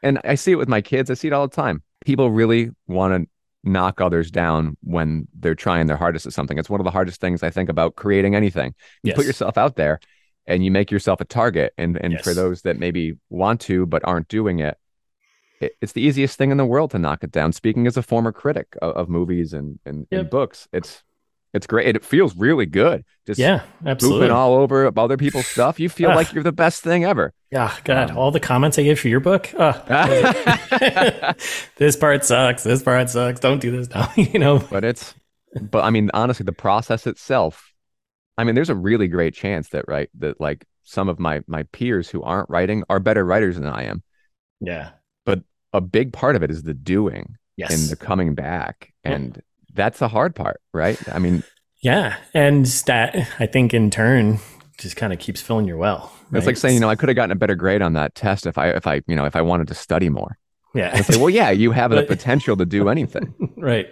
[0.02, 1.12] and I see it with my kids.
[1.12, 1.84] I see it all the time.
[2.04, 3.30] People really want to
[3.64, 6.58] knock others down when they're trying their hardest at something.
[6.58, 8.74] It's one of the hardest things I think about creating anything.
[9.04, 9.18] You yes.
[9.18, 10.00] put yourself out there
[10.48, 11.74] and you make yourself a target.
[11.78, 12.24] And and yes.
[12.24, 14.78] for those that maybe want to but aren't doing it,
[15.62, 17.54] it, it's the easiest thing in the world to knock it down.
[17.54, 20.22] Speaking as a former critic of, of movies and and, yep.
[20.22, 21.04] and books, it's
[21.54, 21.96] it's great.
[21.96, 23.04] It feels really good.
[23.26, 24.22] Just yeah, absolutely.
[24.22, 25.80] Moving all over other people's stuff.
[25.80, 27.34] You feel like you're the best thing ever.
[27.52, 29.52] Yeah, God, um, all the comments I gave for your book.
[29.58, 29.72] Oh,
[31.78, 32.64] this part sucks.
[32.64, 33.40] This part sucks.
[33.40, 34.12] Don't do this now.
[34.16, 34.60] you know.
[34.60, 35.16] But it's,
[35.60, 37.74] but I mean, honestly, the process itself.
[38.38, 41.64] I mean, there's a really great chance that right that like some of my my
[41.64, 44.04] peers who aren't writing are better writers than I am.
[44.62, 44.92] Yeah.
[45.26, 45.42] But
[45.74, 47.74] a big part of it is the doing yes.
[47.74, 49.42] and the coming back and
[49.74, 50.98] that's the hard part, right?
[51.12, 51.44] I mean,
[51.82, 54.40] yeah, and that I think in turn
[54.78, 56.12] just kind of keeps filling your well.
[56.30, 56.40] Right?
[56.40, 58.46] It's like saying, you know, I could have gotten a better grade on that test
[58.46, 60.38] if I if I you know if I wanted to study more.
[60.76, 61.02] Yeah.
[61.02, 63.34] Say, well, yeah, you have the potential to do anything.
[63.58, 63.88] right.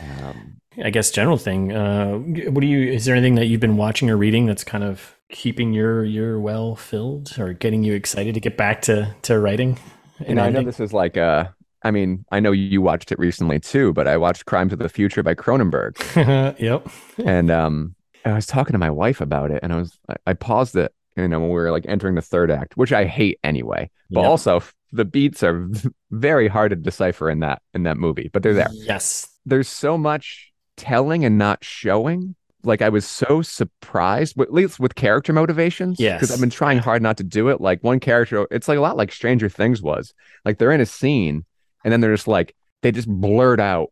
[0.00, 1.72] Um, I guess general thing.
[1.72, 2.92] Uh, what do you?
[2.92, 6.40] Is there anything that you've been watching or reading that's kind of keeping your your
[6.40, 9.78] well filled or getting you excited to get back to to writing?
[10.26, 13.18] You know, I know this is like a I mean, I know you watched it
[13.18, 15.96] recently too, but I watched Crimes of the Future by Cronenberg.
[16.58, 16.88] yep.
[17.24, 20.76] and um, I was talking to my wife about it, and I was I paused
[20.76, 23.90] it, you know, when we were like entering the third act, which I hate anyway.
[24.10, 24.28] But yep.
[24.28, 24.62] also,
[24.92, 25.68] the beats are
[26.10, 28.70] very hard to decipher in that in that movie, but they're there.
[28.72, 29.28] Yes.
[29.46, 32.34] There's so much telling and not showing.
[32.64, 36.00] Like I was so surprised, at least with character motivations.
[36.00, 36.20] Yes.
[36.20, 37.60] Because I've been trying hard not to do it.
[37.60, 40.12] Like one character, it's like a lot like Stranger Things was.
[40.44, 41.44] Like they're in a scene
[41.88, 43.90] and then they're just like they just blurt out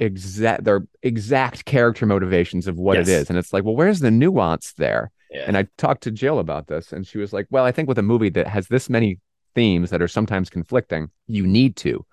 [0.00, 3.06] exact their exact character motivations of what yes.
[3.06, 5.44] it is and it's like well where's the nuance there yeah.
[5.46, 7.98] and i talked to jill about this and she was like well i think with
[7.98, 9.20] a movie that has this many
[9.54, 12.04] themes that are sometimes conflicting you need to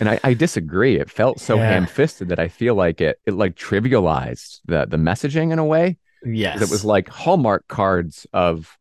[0.00, 1.68] and i, I disagree it felt so yeah.
[1.68, 5.98] ham-fisted that i feel like it it like trivialized the the messaging in a way
[6.24, 8.78] yes it was like hallmark cards of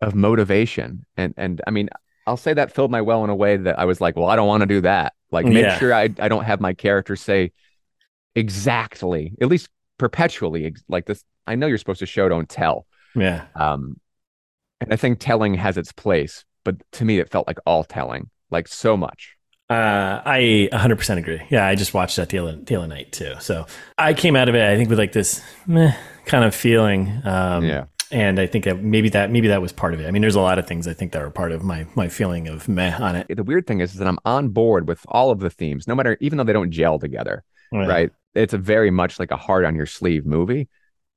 [0.00, 1.90] of motivation and and i mean
[2.26, 4.36] I'll say that filled my well in a way that I was like, well, I
[4.36, 5.14] don't want to do that.
[5.30, 5.78] Like, make yeah.
[5.78, 7.52] sure I, I don't have my character say
[8.34, 11.24] exactly, at least perpetually, like this.
[11.46, 12.86] I know you're supposed to show, don't tell.
[13.16, 13.46] Yeah.
[13.56, 13.98] Um,
[14.80, 18.30] and I think telling has its place, but to me, it felt like all telling,
[18.50, 19.36] like so much.
[19.68, 21.40] Uh, I 100% agree.
[21.50, 23.34] Yeah, I just watched that the other, the other night too.
[23.40, 27.22] So I came out of it, I think, with like this meh kind of feeling.
[27.24, 30.06] Um, yeah and I think that maybe that maybe that was part of it.
[30.06, 32.08] I mean, there's a lot of things I think that were part of my my
[32.08, 33.34] feeling of meh on it.
[33.34, 35.94] The weird thing is, is that I'm on board with all of the themes, no
[35.94, 37.42] matter even though they don't gel together.
[37.72, 37.88] Right.
[37.88, 38.10] right?
[38.34, 40.68] It's a very much like a heart on your sleeve movie,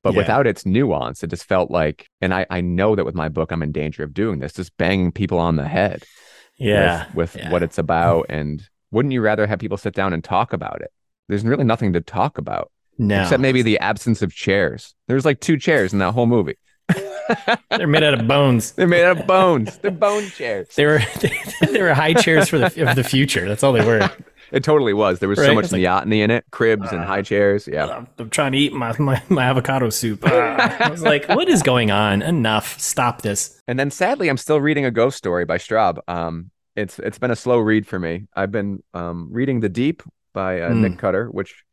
[0.04, 0.20] but yeah.
[0.20, 2.10] without its nuance, it just felt like.
[2.22, 4.76] And I I know that with my book, I'm in danger of doing this, just
[4.78, 6.04] banging people on the head.
[6.58, 7.52] Yeah, with, with yeah.
[7.52, 10.92] what it's about, and wouldn't you rather have people sit down and talk about it?
[11.28, 12.72] There's really nothing to talk about.
[12.98, 13.24] No.
[13.24, 14.96] Except maybe the absence of chairs.
[15.10, 16.58] There's like two chairs in that whole movie.
[17.70, 18.72] They're made out of bones.
[18.74, 19.78] They're made out of bones.
[19.78, 20.70] They're bone chairs.
[20.76, 23.48] They were they, they were high chairs for the of the future.
[23.48, 24.10] That's all they were.
[24.52, 25.20] It totally was.
[25.20, 25.48] There was right?
[25.48, 27.68] so much neoteny in it, cribs uh, and high chairs.
[27.68, 27.88] Yeah.
[27.88, 30.24] I'm, I'm, trying to eat my, my, my avocado soup.
[30.24, 32.22] Uh, I was like, what is going on?
[32.22, 32.80] Enough.
[32.80, 33.60] Stop this.
[33.68, 35.98] And then sadly, I'm still reading a ghost story by Straub.
[36.08, 38.28] Um, it's it's been a slow read for me.
[38.36, 40.82] I've been um, reading The Deep by uh, mm.
[40.82, 41.64] Nick Cutter, which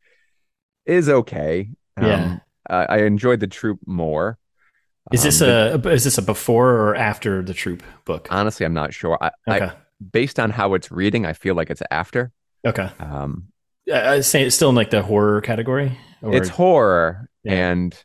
[0.85, 1.69] is okay.
[1.97, 2.39] Um, yeah.
[2.69, 4.37] I, I enjoyed the troop more.
[5.11, 8.27] Is this um, a is this a before or after the troop book?
[8.31, 9.17] Honestly, I'm not sure.
[9.21, 9.65] I, okay.
[9.65, 9.71] I,
[10.11, 12.31] based on how it's reading, I feel like it's after.
[12.65, 12.89] Okay.
[12.99, 13.47] Um,
[13.93, 15.97] I say it's still in like the horror category.
[16.21, 16.33] Or...
[16.33, 17.71] It's horror, yeah.
[17.71, 18.03] and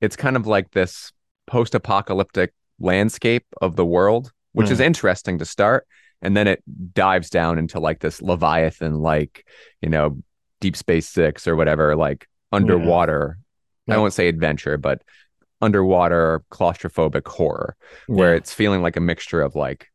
[0.00, 1.12] it's kind of like this
[1.48, 4.72] post-apocalyptic landscape of the world, which mm.
[4.72, 5.84] is interesting to start,
[6.22, 6.62] and then it
[6.94, 9.44] dives down into like this leviathan, like
[9.82, 10.22] you know,
[10.60, 13.38] DeepStar Six or whatever, like underwater.
[13.86, 13.96] Yeah.
[13.96, 15.02] I won't say adventure, but
[15.60, 18.36] underwater claustrophobic horror, where yeah.
[18.36, 19.88] it's feeling like a mixture of like,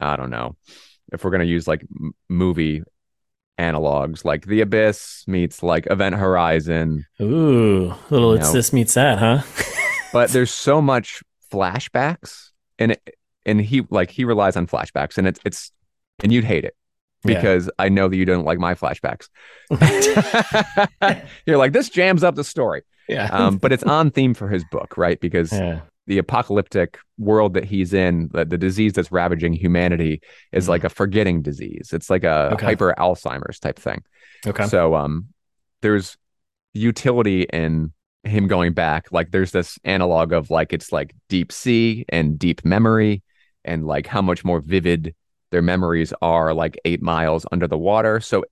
[0.00, 0.56] I don't know,
[1.12, 2.82] if we're gonna use like m- movie
[3.58, 8.52] analogs like the abyss meets like event horizon ooh little it's know.
[8.52, 9.42] this meets that huh
[10.12, 11.22] but there's so much
[11.52, 15.70] flashbacks and it, and he like he relies on flashbacks and it's it's
[16.22, 16.74] and you'd hate it
[17.24, 17.84] because yeah.
[17.84, 19.28] I know that you don't like my flashbacks.
[21.46, 22.82] You're like this jams up the story.
[23.08, 23.26] Yeah.
[23.32, 25.20] um, but it's on theme for his book, right?
[25.20, 30.20] Because yeah the apocalyptic world that he's in, the, the disease that's ravaging humanity
[30.52, 31.90] is mm like a forgetting disease.
[31.92, 32.66] It's like a okay.
[32.66, 34.02] hyper Alzheimer's type thing.
[34.46, 34.66] Okay.
[34.66, 35.26] So um
[35.82, 36.16] there's
[36.72, 37.92] utility in
[38.24, 39.12] him going back.
[39.12, 43.22] Like there's this analog of like it's like deep sea and deep memory
[43.64, 45.14] and like how much more vivid
[45.52, 48.20] their memories are like eight miles under the water.
[48.20, 48.44] So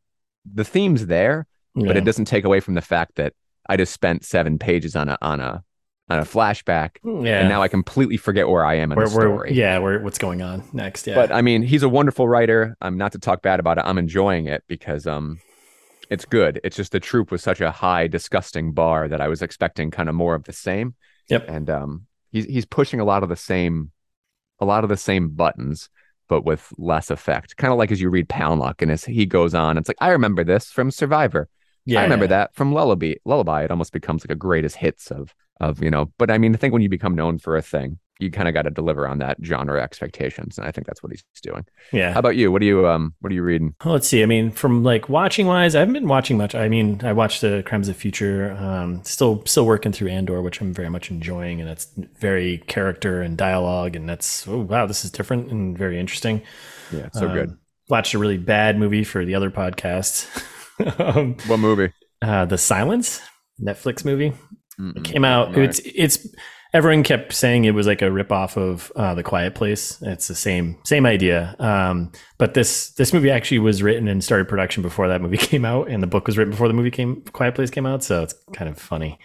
[0.45, 1.89] the theme's there, yeah.
[1.89, 3.33] but it doesn't take away from the fact that
[3.69, 5.65] I just spent seven pages on a on a
[6.09, 6.99] on a flashback.
[7.03, 7.41] Hmm, yeah.
[7.41, 9.33] And now I completely forget where I am in where, the story.
[9.33, 11.07] Where, yeah, where what's going on next.
[11.07, 11.15] Yeah.
[11.15, 12.77] But I mean, he's a wonderful writer.
[12.81, 13.85] I'm not to talk bad about it.
[13.87, 15.41] I'm enjoying it because um
[16.11, 16.61] it's good.
[16.65, 20.09] It's just the troop was such a high, disgusting bar that I was expecting kind
[20.09, 20.95] of more of the same.
[21.29, 21.49] Yep.
[21.49, 23.93] And um he's he's pushing a lot of the same
[24.61, 25.89] a lot of the same buttons,
[26.31, 27.59] but with less effect.
[27.59, 30.09] Kind of like as you read Palahniuk and as he goes on, it's like, I
[30.09, 31.49] remember this from Survivor.
[31.85, 32.29] Yeah, I remember yeah.
[32.29, 33.15] that from Lullaby.
[33.27, 36.55] Lullaby, it almost becomes like a greatest hits of of you know but i mean
[36.55, 39.07] i think when you become known for a thing you kind of got to deliver
[39.07, 41.65] on that genre expectations and i think that's what he's doing.
[41.93, 42.13] Yeah.
[42.13, 42.53] How about you?
[42.53, 43.75] What are you um what are you reading?
[43.85, 44.23] Well, let's see.
[44.23, 46.55] I mean from like watching wise i haven't been watching much.
[46.55, 50.61] I mean i watched the crimes of future um still still working through andor which
[50.61, 55.05] i'm very much enjoying and it's very character and dialogue and that's oh wow this
[55.05, 56.43] is different and very interesting.
[56.93, 57.57] Yeah so um, good
[57.89, 60.27] watched a really bad movie for the other podcast.
[60.99, 61.93] Um, what movie?
[62.23, 63.21] uh the silence
[63.63, 64.33] netflix movie.
[64.81, 64.97] Mm-mm.
[64.97, 65.57] It came out.
[65.57, 66.27] It's it's
[66.73, 70.01] everyone kept saying it was like a ripoff of uh, the Quiet Place.
[70.03, 71.57] It's the same same idea.
[71.59, 75.65] Um, but this this movie actually was written and started production before that movie came
[75.65, 78.05] out, and the book was written before the movie came Quiet Place came out.
[78.05, 79.19] So it's kind of funny.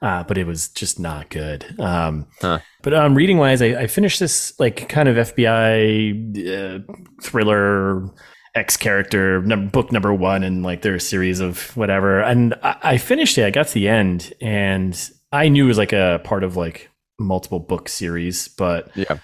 [0.00, 1.64] Uh, but it was just not good.
[1.78, 2.58] Um, huh.
[2.82, 8.10] But um, reading wise, I, I, finished this like kind of FBI uh, thriller
[8.56, 12.20] X character book number one and like their series of whatever.
[12.20, 13.44] And I, I, finished it.
[13.44, 16.90] I got to the end and I knew it was like a part of like
[17.22, 19.18] multiple book series, but yeah,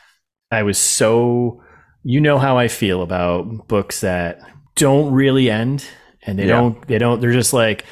[0.50, 1.62] I was so
[2.02, 4.40] you know how I feel about books that
[4.76, 5.84] don't really end
[6.22, 6.61] and they yeah.
[6.61, 7.84] don't they don't they're just like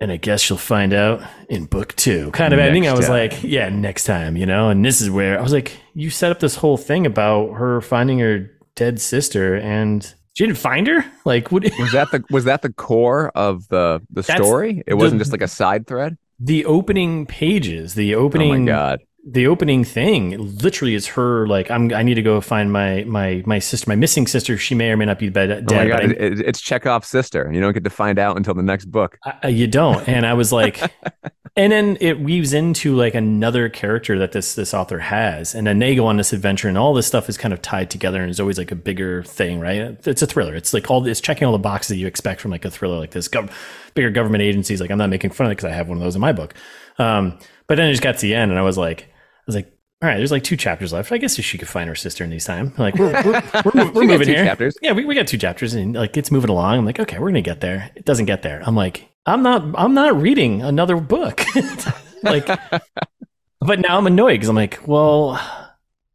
[0.00, 2.32] and I guess you'll find out in book two.
[2.32, 2.88] Kind of next ending.
[2.88, 3.18] I was time.
[3.18, 4.68] like, yeah, next time, you know?
[4.68, 7.80] And this is where I was like, you set up this whole thing about her
[7.80, 10.02] finding her dead sister and
[10.34, 11.04] she didn't find her.
[11.24, 12.10] Like, what was that?
[12.10, 14.82] The was that the core of the the story?
[14.88, 16.16] It wasn't just like a side thread.
[16.44, 18.50] The opening pages, the opening.
[18.50, 19.00] Oh my god!
[19.24, 21.92] The opening thing literally is her like I'm.
[21.94, 24.58] I need to go find my my my sister, my missing sister.
[24.58, 25.64] She may or may not be dead.
[25.70, 26.04] Oh my god!
[26.10, 27.48] It, it's Chekhov's sister.
[27.52, 29.18] You don't get to find out until the next book.
[29.42, 30.06] I, you don't.
[30.08, 30.80] And I was like,
[31.56, 35.78] and then it weaves into like another character that this this author has and then
[35.78, 38.30] they go on this adventure and all this stuff is kind of tied together and
[38.30, 41.46] it's always like a bigger thing right it's a thriller it's like all it's checking
[41.46, 43.52] all the boxes that you expect from like a thriller like this Gov-
[43.94, 46.02] bigger government agencies like i'm not making fun of it because i have one of
[46.02, 46.54] those in my book
[46.98, 49.11] um, but then it just got to the end and i was like i
[49.46, 49.72] was like
[50.02, 51.12] all right, there's like two chapters left.
[51.12, 52.74] I guess she could find her sister in these time.
[52.76, 54.44] Like we're we're, we're, we're moving here.
[54.44, 54.76] Chapters.
[54.82, 56.78] Yeah, we, we got two chapters, and like it's moving along.
[56.78, 57.88] I'm like, okay, we're gonna get there.
[57.94, 58.60] It doesn't get there.
[58.66, 61.42] I'm like, I'm not I'm not reading another book.
[62.24, 62.46] like
[63.60, 65.40] but now I'm annoyed because I'm like, well,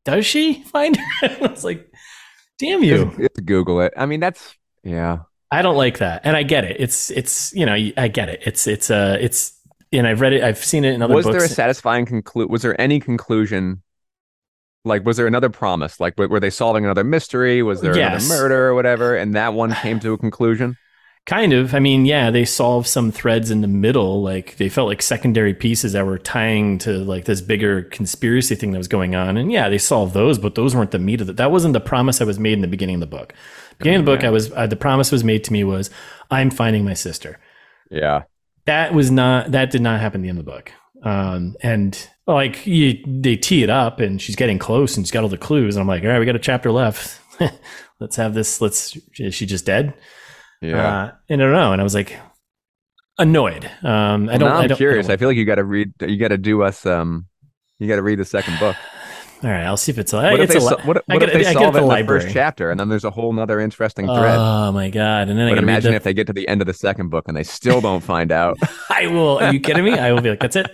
[0.03, 1.38] does she find her?
[1.41, 1.89] I was like,
[2.59, 3.15] damn you.
[3.17, 3.93] It's, Google it.
[3.95, 4.53] I mean, that's
[4.84, 5.19] yeah.
[5.49, 6.21] I don't like that.
[6.25, 6.75] And I get it.
[6.78, 8.41] It's it's you know, I get it.
[8.45, 9.57] It's it's uh it's
[9.91, 11.27] and I've read it, I've seen it in other places.
[11.27, 11.43] was books.
[11.43, 13.81] there a satisfying conclude was there any conclusion
[14.85, 15.99] Like, was there another promise?
[15.99, 17.61] Like, were they solving another mystery?
[17.61, 18.25] Was there yes.
[18.25, 19.15] another murder or whatever?
[19.15, 20.77] And that one came to a conclusion?
[21.25, 21.75] Kind of.
[21.75, 24.21] I mean, yeah, they solved some threads in the middle.
[24.21, 28.71] Like they felt like secondary pieces that were tying to like this bigger conspiracy thing
[28.71, 29.35] that was going on.
[29.35, 31.35] And yeah, they solved those, but those weren't the meat of it.
[31.35, 33.33] That wasn't the promise that was made in the beginning of the book.
[33.77, 35.89] Beginning of the book, I was uh, the promise was made to me was
[36.31, 37.39] I'm finding my sister.
[37.91, 38.23] Yeah,
[38.68, 40.72] that was not that did not happen at the end of the book.
[41.03, 45.24] Um, and like you, they tee it up, and she's getting close, and she's got
[45.24, 47.20] all the clues, and I'm like, all right, we got a chapter left.
[47.99, 48.61] let's have this.
[48.61, 48.97] Let's.
[49.18, 49.93] Is she just dead?
[50.61, 50.88] Yeah.
[50.88, 51.72] Uh, and I don't know.
[51.72, 52.18] And I was like
[53.18, 53.65] annoyed.
[53.84, 54.49] Um, I don't.
[54.49, 55.09] Now I'm I curious.
[55.09, 55.93] I, I, feel like you got to read.
[56.01, 56.86] You got to do us.
[56.86, 57.28] Um,
[57.80, 58.76] you got to read the second book.
[59.43, 60.13] All right, I'll see if it's.
[60.13, 62.79] What if they, a, what, what if they solve it in the first chapter, and
[62.79, 64.35] then there's a whole nother interesting thread?
[64.38, 65.29] Oh my god!
[65.29, 65.97] And then but imagine the...
[65.97, 68.31] if they get to the end of the second book and they still don't find
[68.31, 68.57] out.
[68.89, 69.38] I will.
[69.38, 69.93] Are you kidding me?
[69.93, 70.71] I will be like, that's it.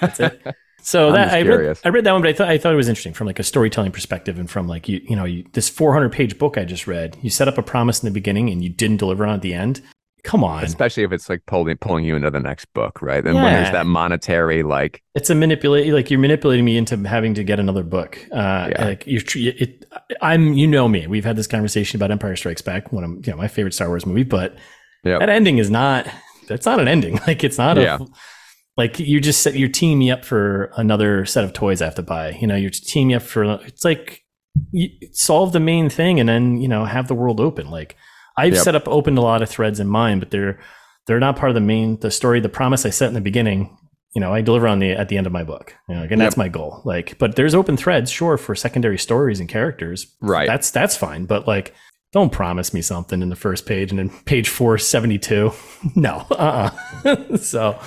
[0.00, 0.54] That's it.
[0.82, 2.88] So that I read, I read that one, but I thought I thought it was
[2.88, 6.12] interesting from like a storytelling perspective, and from like you you know you, this 400
[6.12, 7.16] page book I just read.
[7.22, 9.54] You set up a promise in the beginning, and you didn't deliver on at the
[9.54, 9.80] end.
[10.24, 10.64] Come on.
[10.64, 13.24] Especially if it's like pulling pulling you into the next book, right?
[13.24, 13.42] And yeah.
[13.42, 17.44] when there's that monetary like it's a manipulate like you're manipulating me into having to
[17.44, 18.18] get another book.
[18.32, 18.84] Uh yeah.
[18.84, 19.84] like you're it
[20.22, 21.06] I'm you know me.
[21.06, 23.88] We've had this conversation about Empire Strikes Back, one of you know my favorite Star
[23.88, 24.56] Wars movie, but
[25.04, 25.20] yep.
[25.20, 26.08] that ending is not
[26.48, 27.20] that's not an ending.
[27.26, 27.98] Like it's not yeah.
[28.00, 28.06] a
[28.78, 31.94] like you just set you're teaming me up for another set of toys I have
[31.96, 32.30] to buy.
[32.30, 34.24] You know, you're teaming me up for it's like
[34.72, 37.70] you solve the main thing and then, you know, have the world open.
[37.70, 37.96] Like
[38.36, 38.62] I've yep.
[38.62, 40.58] set up opened a lot of threads in mine, but they're
[41.06, 42.40] they're not part of the main the story.
[42.40, 43.76] The promise I set in the beginning,
[44.14, 45.74] you know, I deliver on the at the end of my book.
[45.88, 46.18] You know, and yep.
[46.18, 46.82] that's my goal.
[46.84, 50.06] Like, but there's open threads, sure, for secondary stories and characters.
[50.20, 50.46] Right.
[50.46, 51.26] That's that's fine.
[51.26, 51.74] But like,
[52.12, 55.52] don't promise me something in the first page and then page four seventy two.
[55.94, 56.26] no.
[56.30, 56.70] Uh.
[57.04, 57.36] Uh-uh.
[57.36, 57.78] so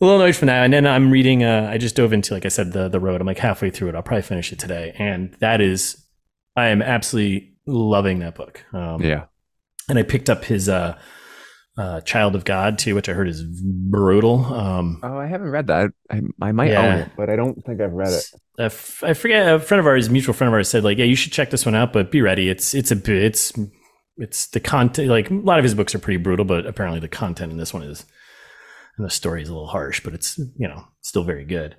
[0.00, 0.64] a little annoyed from that.
[0.64, 1.44] And then I'm reading.
[1.44, 3.20] Uh, I just dove into, like I said, the the road.
[3.20, 3.94] I'm like halfway through it.
[3.94, 6.04] I'll probably finish it today, and that is,
[6.56, 8.64] I am absolutely loving that book.
[8.72, 9.26] Um, yeah
[9.88, 10.98] and I picked up his uh,
[11.78, 14.44] uh, Child of God too, which I heard is brutal.
[14.44, 15.90] Um, oh, I haven't read that.
[16.10, 16.82] I, I might yeah.
[16.82, 18.24] own it, but I don't think I've read it.
[18.58, 19.54] I forget.
[19.54, 21.64] A friend of ours, mutual friend of ours, said like, "Yeah, you should check this
[21.64, 22.48] one out, but be ready.
[22.48, 23.52] It's it's a it's
[24.16, 25.08] it's the content.
[25.08, 27.72] Like a lot of his books are pretty brutal, but apparently the content in this
[27.72, 28.04] one is,
[28.96, 31.76] and the story is a little harsh, but it's you know still very good."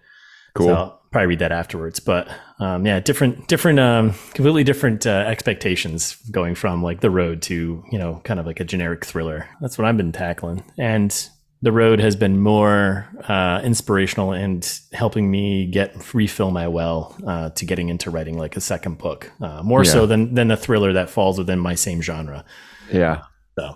[0.55, 0.68] Cool.
[0.68, 1.99] So I'll probably read that afterwards.
[1.99, 2.28] But
[2.60, 7.84] um, yeah, different, different, um, completely different uh, expectations going from like the road to
[7.91, 9.47] you know kind of like a generic thriller.
[9.62, 11.30] That's what I've been tackling, and
[11.62, 17.49] the road has been more uh, inspirational and helping me get refill my well uh,
[17.49, 19.91] to getting into writing like a second book, uh, more yeah.
[19.91, 22.45] so than than a thriller that falls within my same genre.
[22.91, 23.24] Yeah.
[23.57, 23.76] So.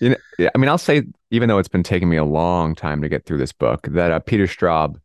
[0.00, 3.02] You know, I mean, I'll say, even though it's been taking me a long time
[3.02, 4.98] to get through this book, that uh, Peter Straub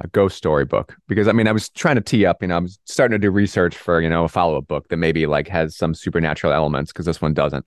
[0.00, 2.56] a ghost story book because I mean I was trying to tee up, you know,
[2.56, 5.26] I was starting to do research for you know a follow up book that maybe
[5.26, 7.66] like has some supernatural elements because this one doesn't.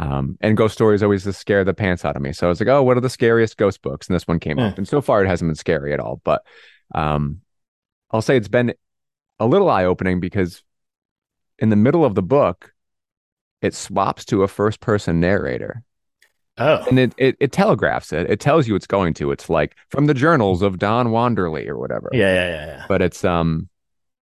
[0.00, 2.32] Um, and ghost stories always just scare the pants out of me.
[2.32, 4.08] So I was like, oh, what are the scariest ghost books?
[4.08, 6.22] And this one came up, and so far it hasn't been scary at all.
[6.24, 6.42] But
[6.94, 7.42] um,
[8.10, 8.72] I'll say it's been
[9.38, 10.62] a little eye opening because
[11.58, 12.72] in the middle of the book,
[13.60, 15.82] it swaps to a first person narrator.
[16.58, 16.84] Oh.
[16.88, 18.30] And it, it, it telegraphs it.
[18.30, 19.30] It tells you it's going to.
[19.30, 22.10] It's like from the journals of Don Wanderley or whatever.
[22.12, 22.84] Yeah, yeah, yeah, yeah.
[22.88, 23.68] But it's um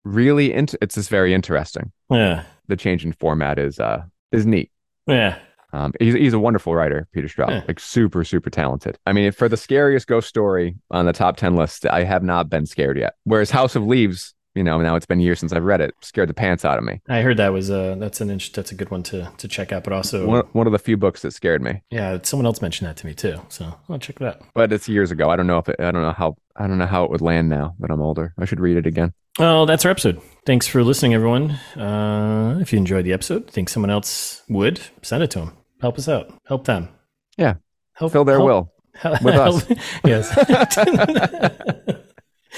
[0.04, 1.90] really int- it's just very interesting.
[2.10, 2.44] Yeah.
[2.68, 4.70] The change in format is uh is neat.
[5.06, 5.38] Yeah.
[5.72, 7.64] Um, he's, he's a wonderful writer, Peter Straub, yeah.
[7.66, 8.96] like super, super talented.
[9.06, 12.48] I mean, for the scariest ghost story on the top 10 list, I have not
[12.48, 13.14] been scared yet.
[13.24, 15.94] Whereas House of Leaves you know, now it's been years since I've read it.
[16.00, 17.00] Scared the pants out of me.
[17.08, 19.84] I heard that was a that's an that's a good one to to check out.
[19.84, 21.82] But also one, one of the few books that scared me.
[21.90, 23.40] Yeah, someone else mentioned that to me too.
[23.48, 24.36] So I'll check that.
[24.36, 24.42] Out.
[24.54, 25.30] But it's years ago.
[25.30, 27.20] I don't know if it, I don't know how I don't know how it would
[27.20, 28.32] land now that I'm older.
[28.38, 29.12] I should read it again.
[29.38, 30.20] Well, that's our episode.
[30.46, 31.50] Thanks for listening, everyone.
[31.76, 35.52] Uh, if you enjoyed the episode, think someone else would send it to them.
[35.80, 36.32] Help us out.
[36.46, 36.88] Help them.
[37.36, 37.54] Yeah.
[37.94, 39.66] Help, Fill their help, will help, with us.
[40.04, 41.98] yes.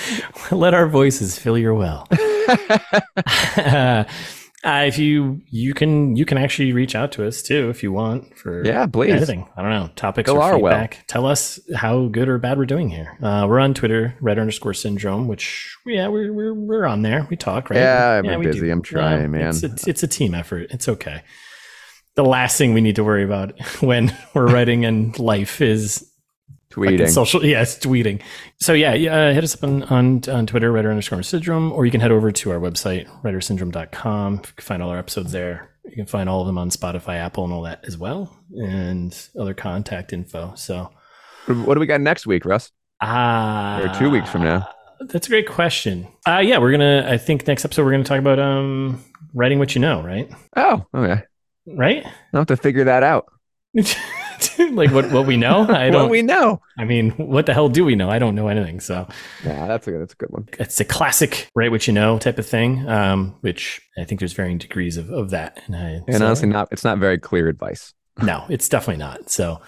[0.50, 2.06] Let our voices fill your well.
[4.66, 7.92] uh, if you you can you can actually reach out to us too if you
[7.92, 10.94] want for yeah please anything I don't know topics Fill or feedback.
[10.94, 11.04] Well.
[11.06, 13.16] Tell us how good or bad we're doing here.
[13.22, 17.26] Uh, we're on Twitter, red underscore syndrome, which yeah we're we're, we're on there.
[17.30, 17.78] We talk right.
[17.78, 18.60] Yeah, I'm busy.
[18.60, 18.72] Do.
[18.72, 19.48] I'm trying, yeah, man.
[19.48, 20.68] It's a, it's a team effort.
[20.70, 21.22] It's okay.
[22.14, 26.10] The last thing we need to worry about when we're writing in life is
[26.70, 27.08] tweeting.
[27.08, 28.22] Social, yes, tweeting.
[28.60, 31.92] So yeah, uh, hit us up on, on, on Twitter, writer underscore syndrome, or you
[31.92, 34.34] can head over to our website, writersyndrome.com.
[34.34, 35.70] You can find all our episodes there.
[35.84, 39.16] You can find all of them on Spotify, Apple, and all that as well, and
[39.38, 40.52] other contact info.
[40.56, 40.90] So,
[41.46, 42.72] what do we got next week, Russ?
[43.00, 44.68] Ah, uh, or two weeks from now.
[45.00, 46.08] that's a great question.
[46.26, 47.06] Uh, yeah, we're gonna.
[47.08, 50.28] I think next episode we're gonna talk about um writing what you know, right?
[50.56, 51.22] Oh, okay.
[51.66, 52.04] Right.
[52.04, 53.26] I'll have to figure that out.
[54.72, 55.62] like what what we know?
[55.68, 56.02] I don't.
[56.02, 56.60] what we know.
[56.78, 58.10] I mean, what the hell do we know?
[58.10, 58.80] I don't know anything.
[58.80, 59.08] So.
[59.44, 60.48] Yeah, that's a that's a good one.
[60.58, 62.88] It's a classic write what you know type of thing.
[62.88, 65.60] Um, which I think there's varying degrees of, of that.
[65.66, 67.92] And, I, and so, honestly, not it's not very clear advice.
[68.22, 69.28] No, it's definitely not.
[69.28, 69.60] So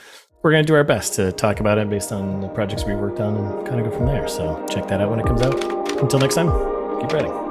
[0.42, 2.94] we're going to do our best to talk about it based on the projects we
[2.94, 4.26] worked on and kind of go from there.
[4.26, 5.62] So check that out when it comes out.
[6.00, 6.48] Until next time,
[7.00, 7.47] keep writing.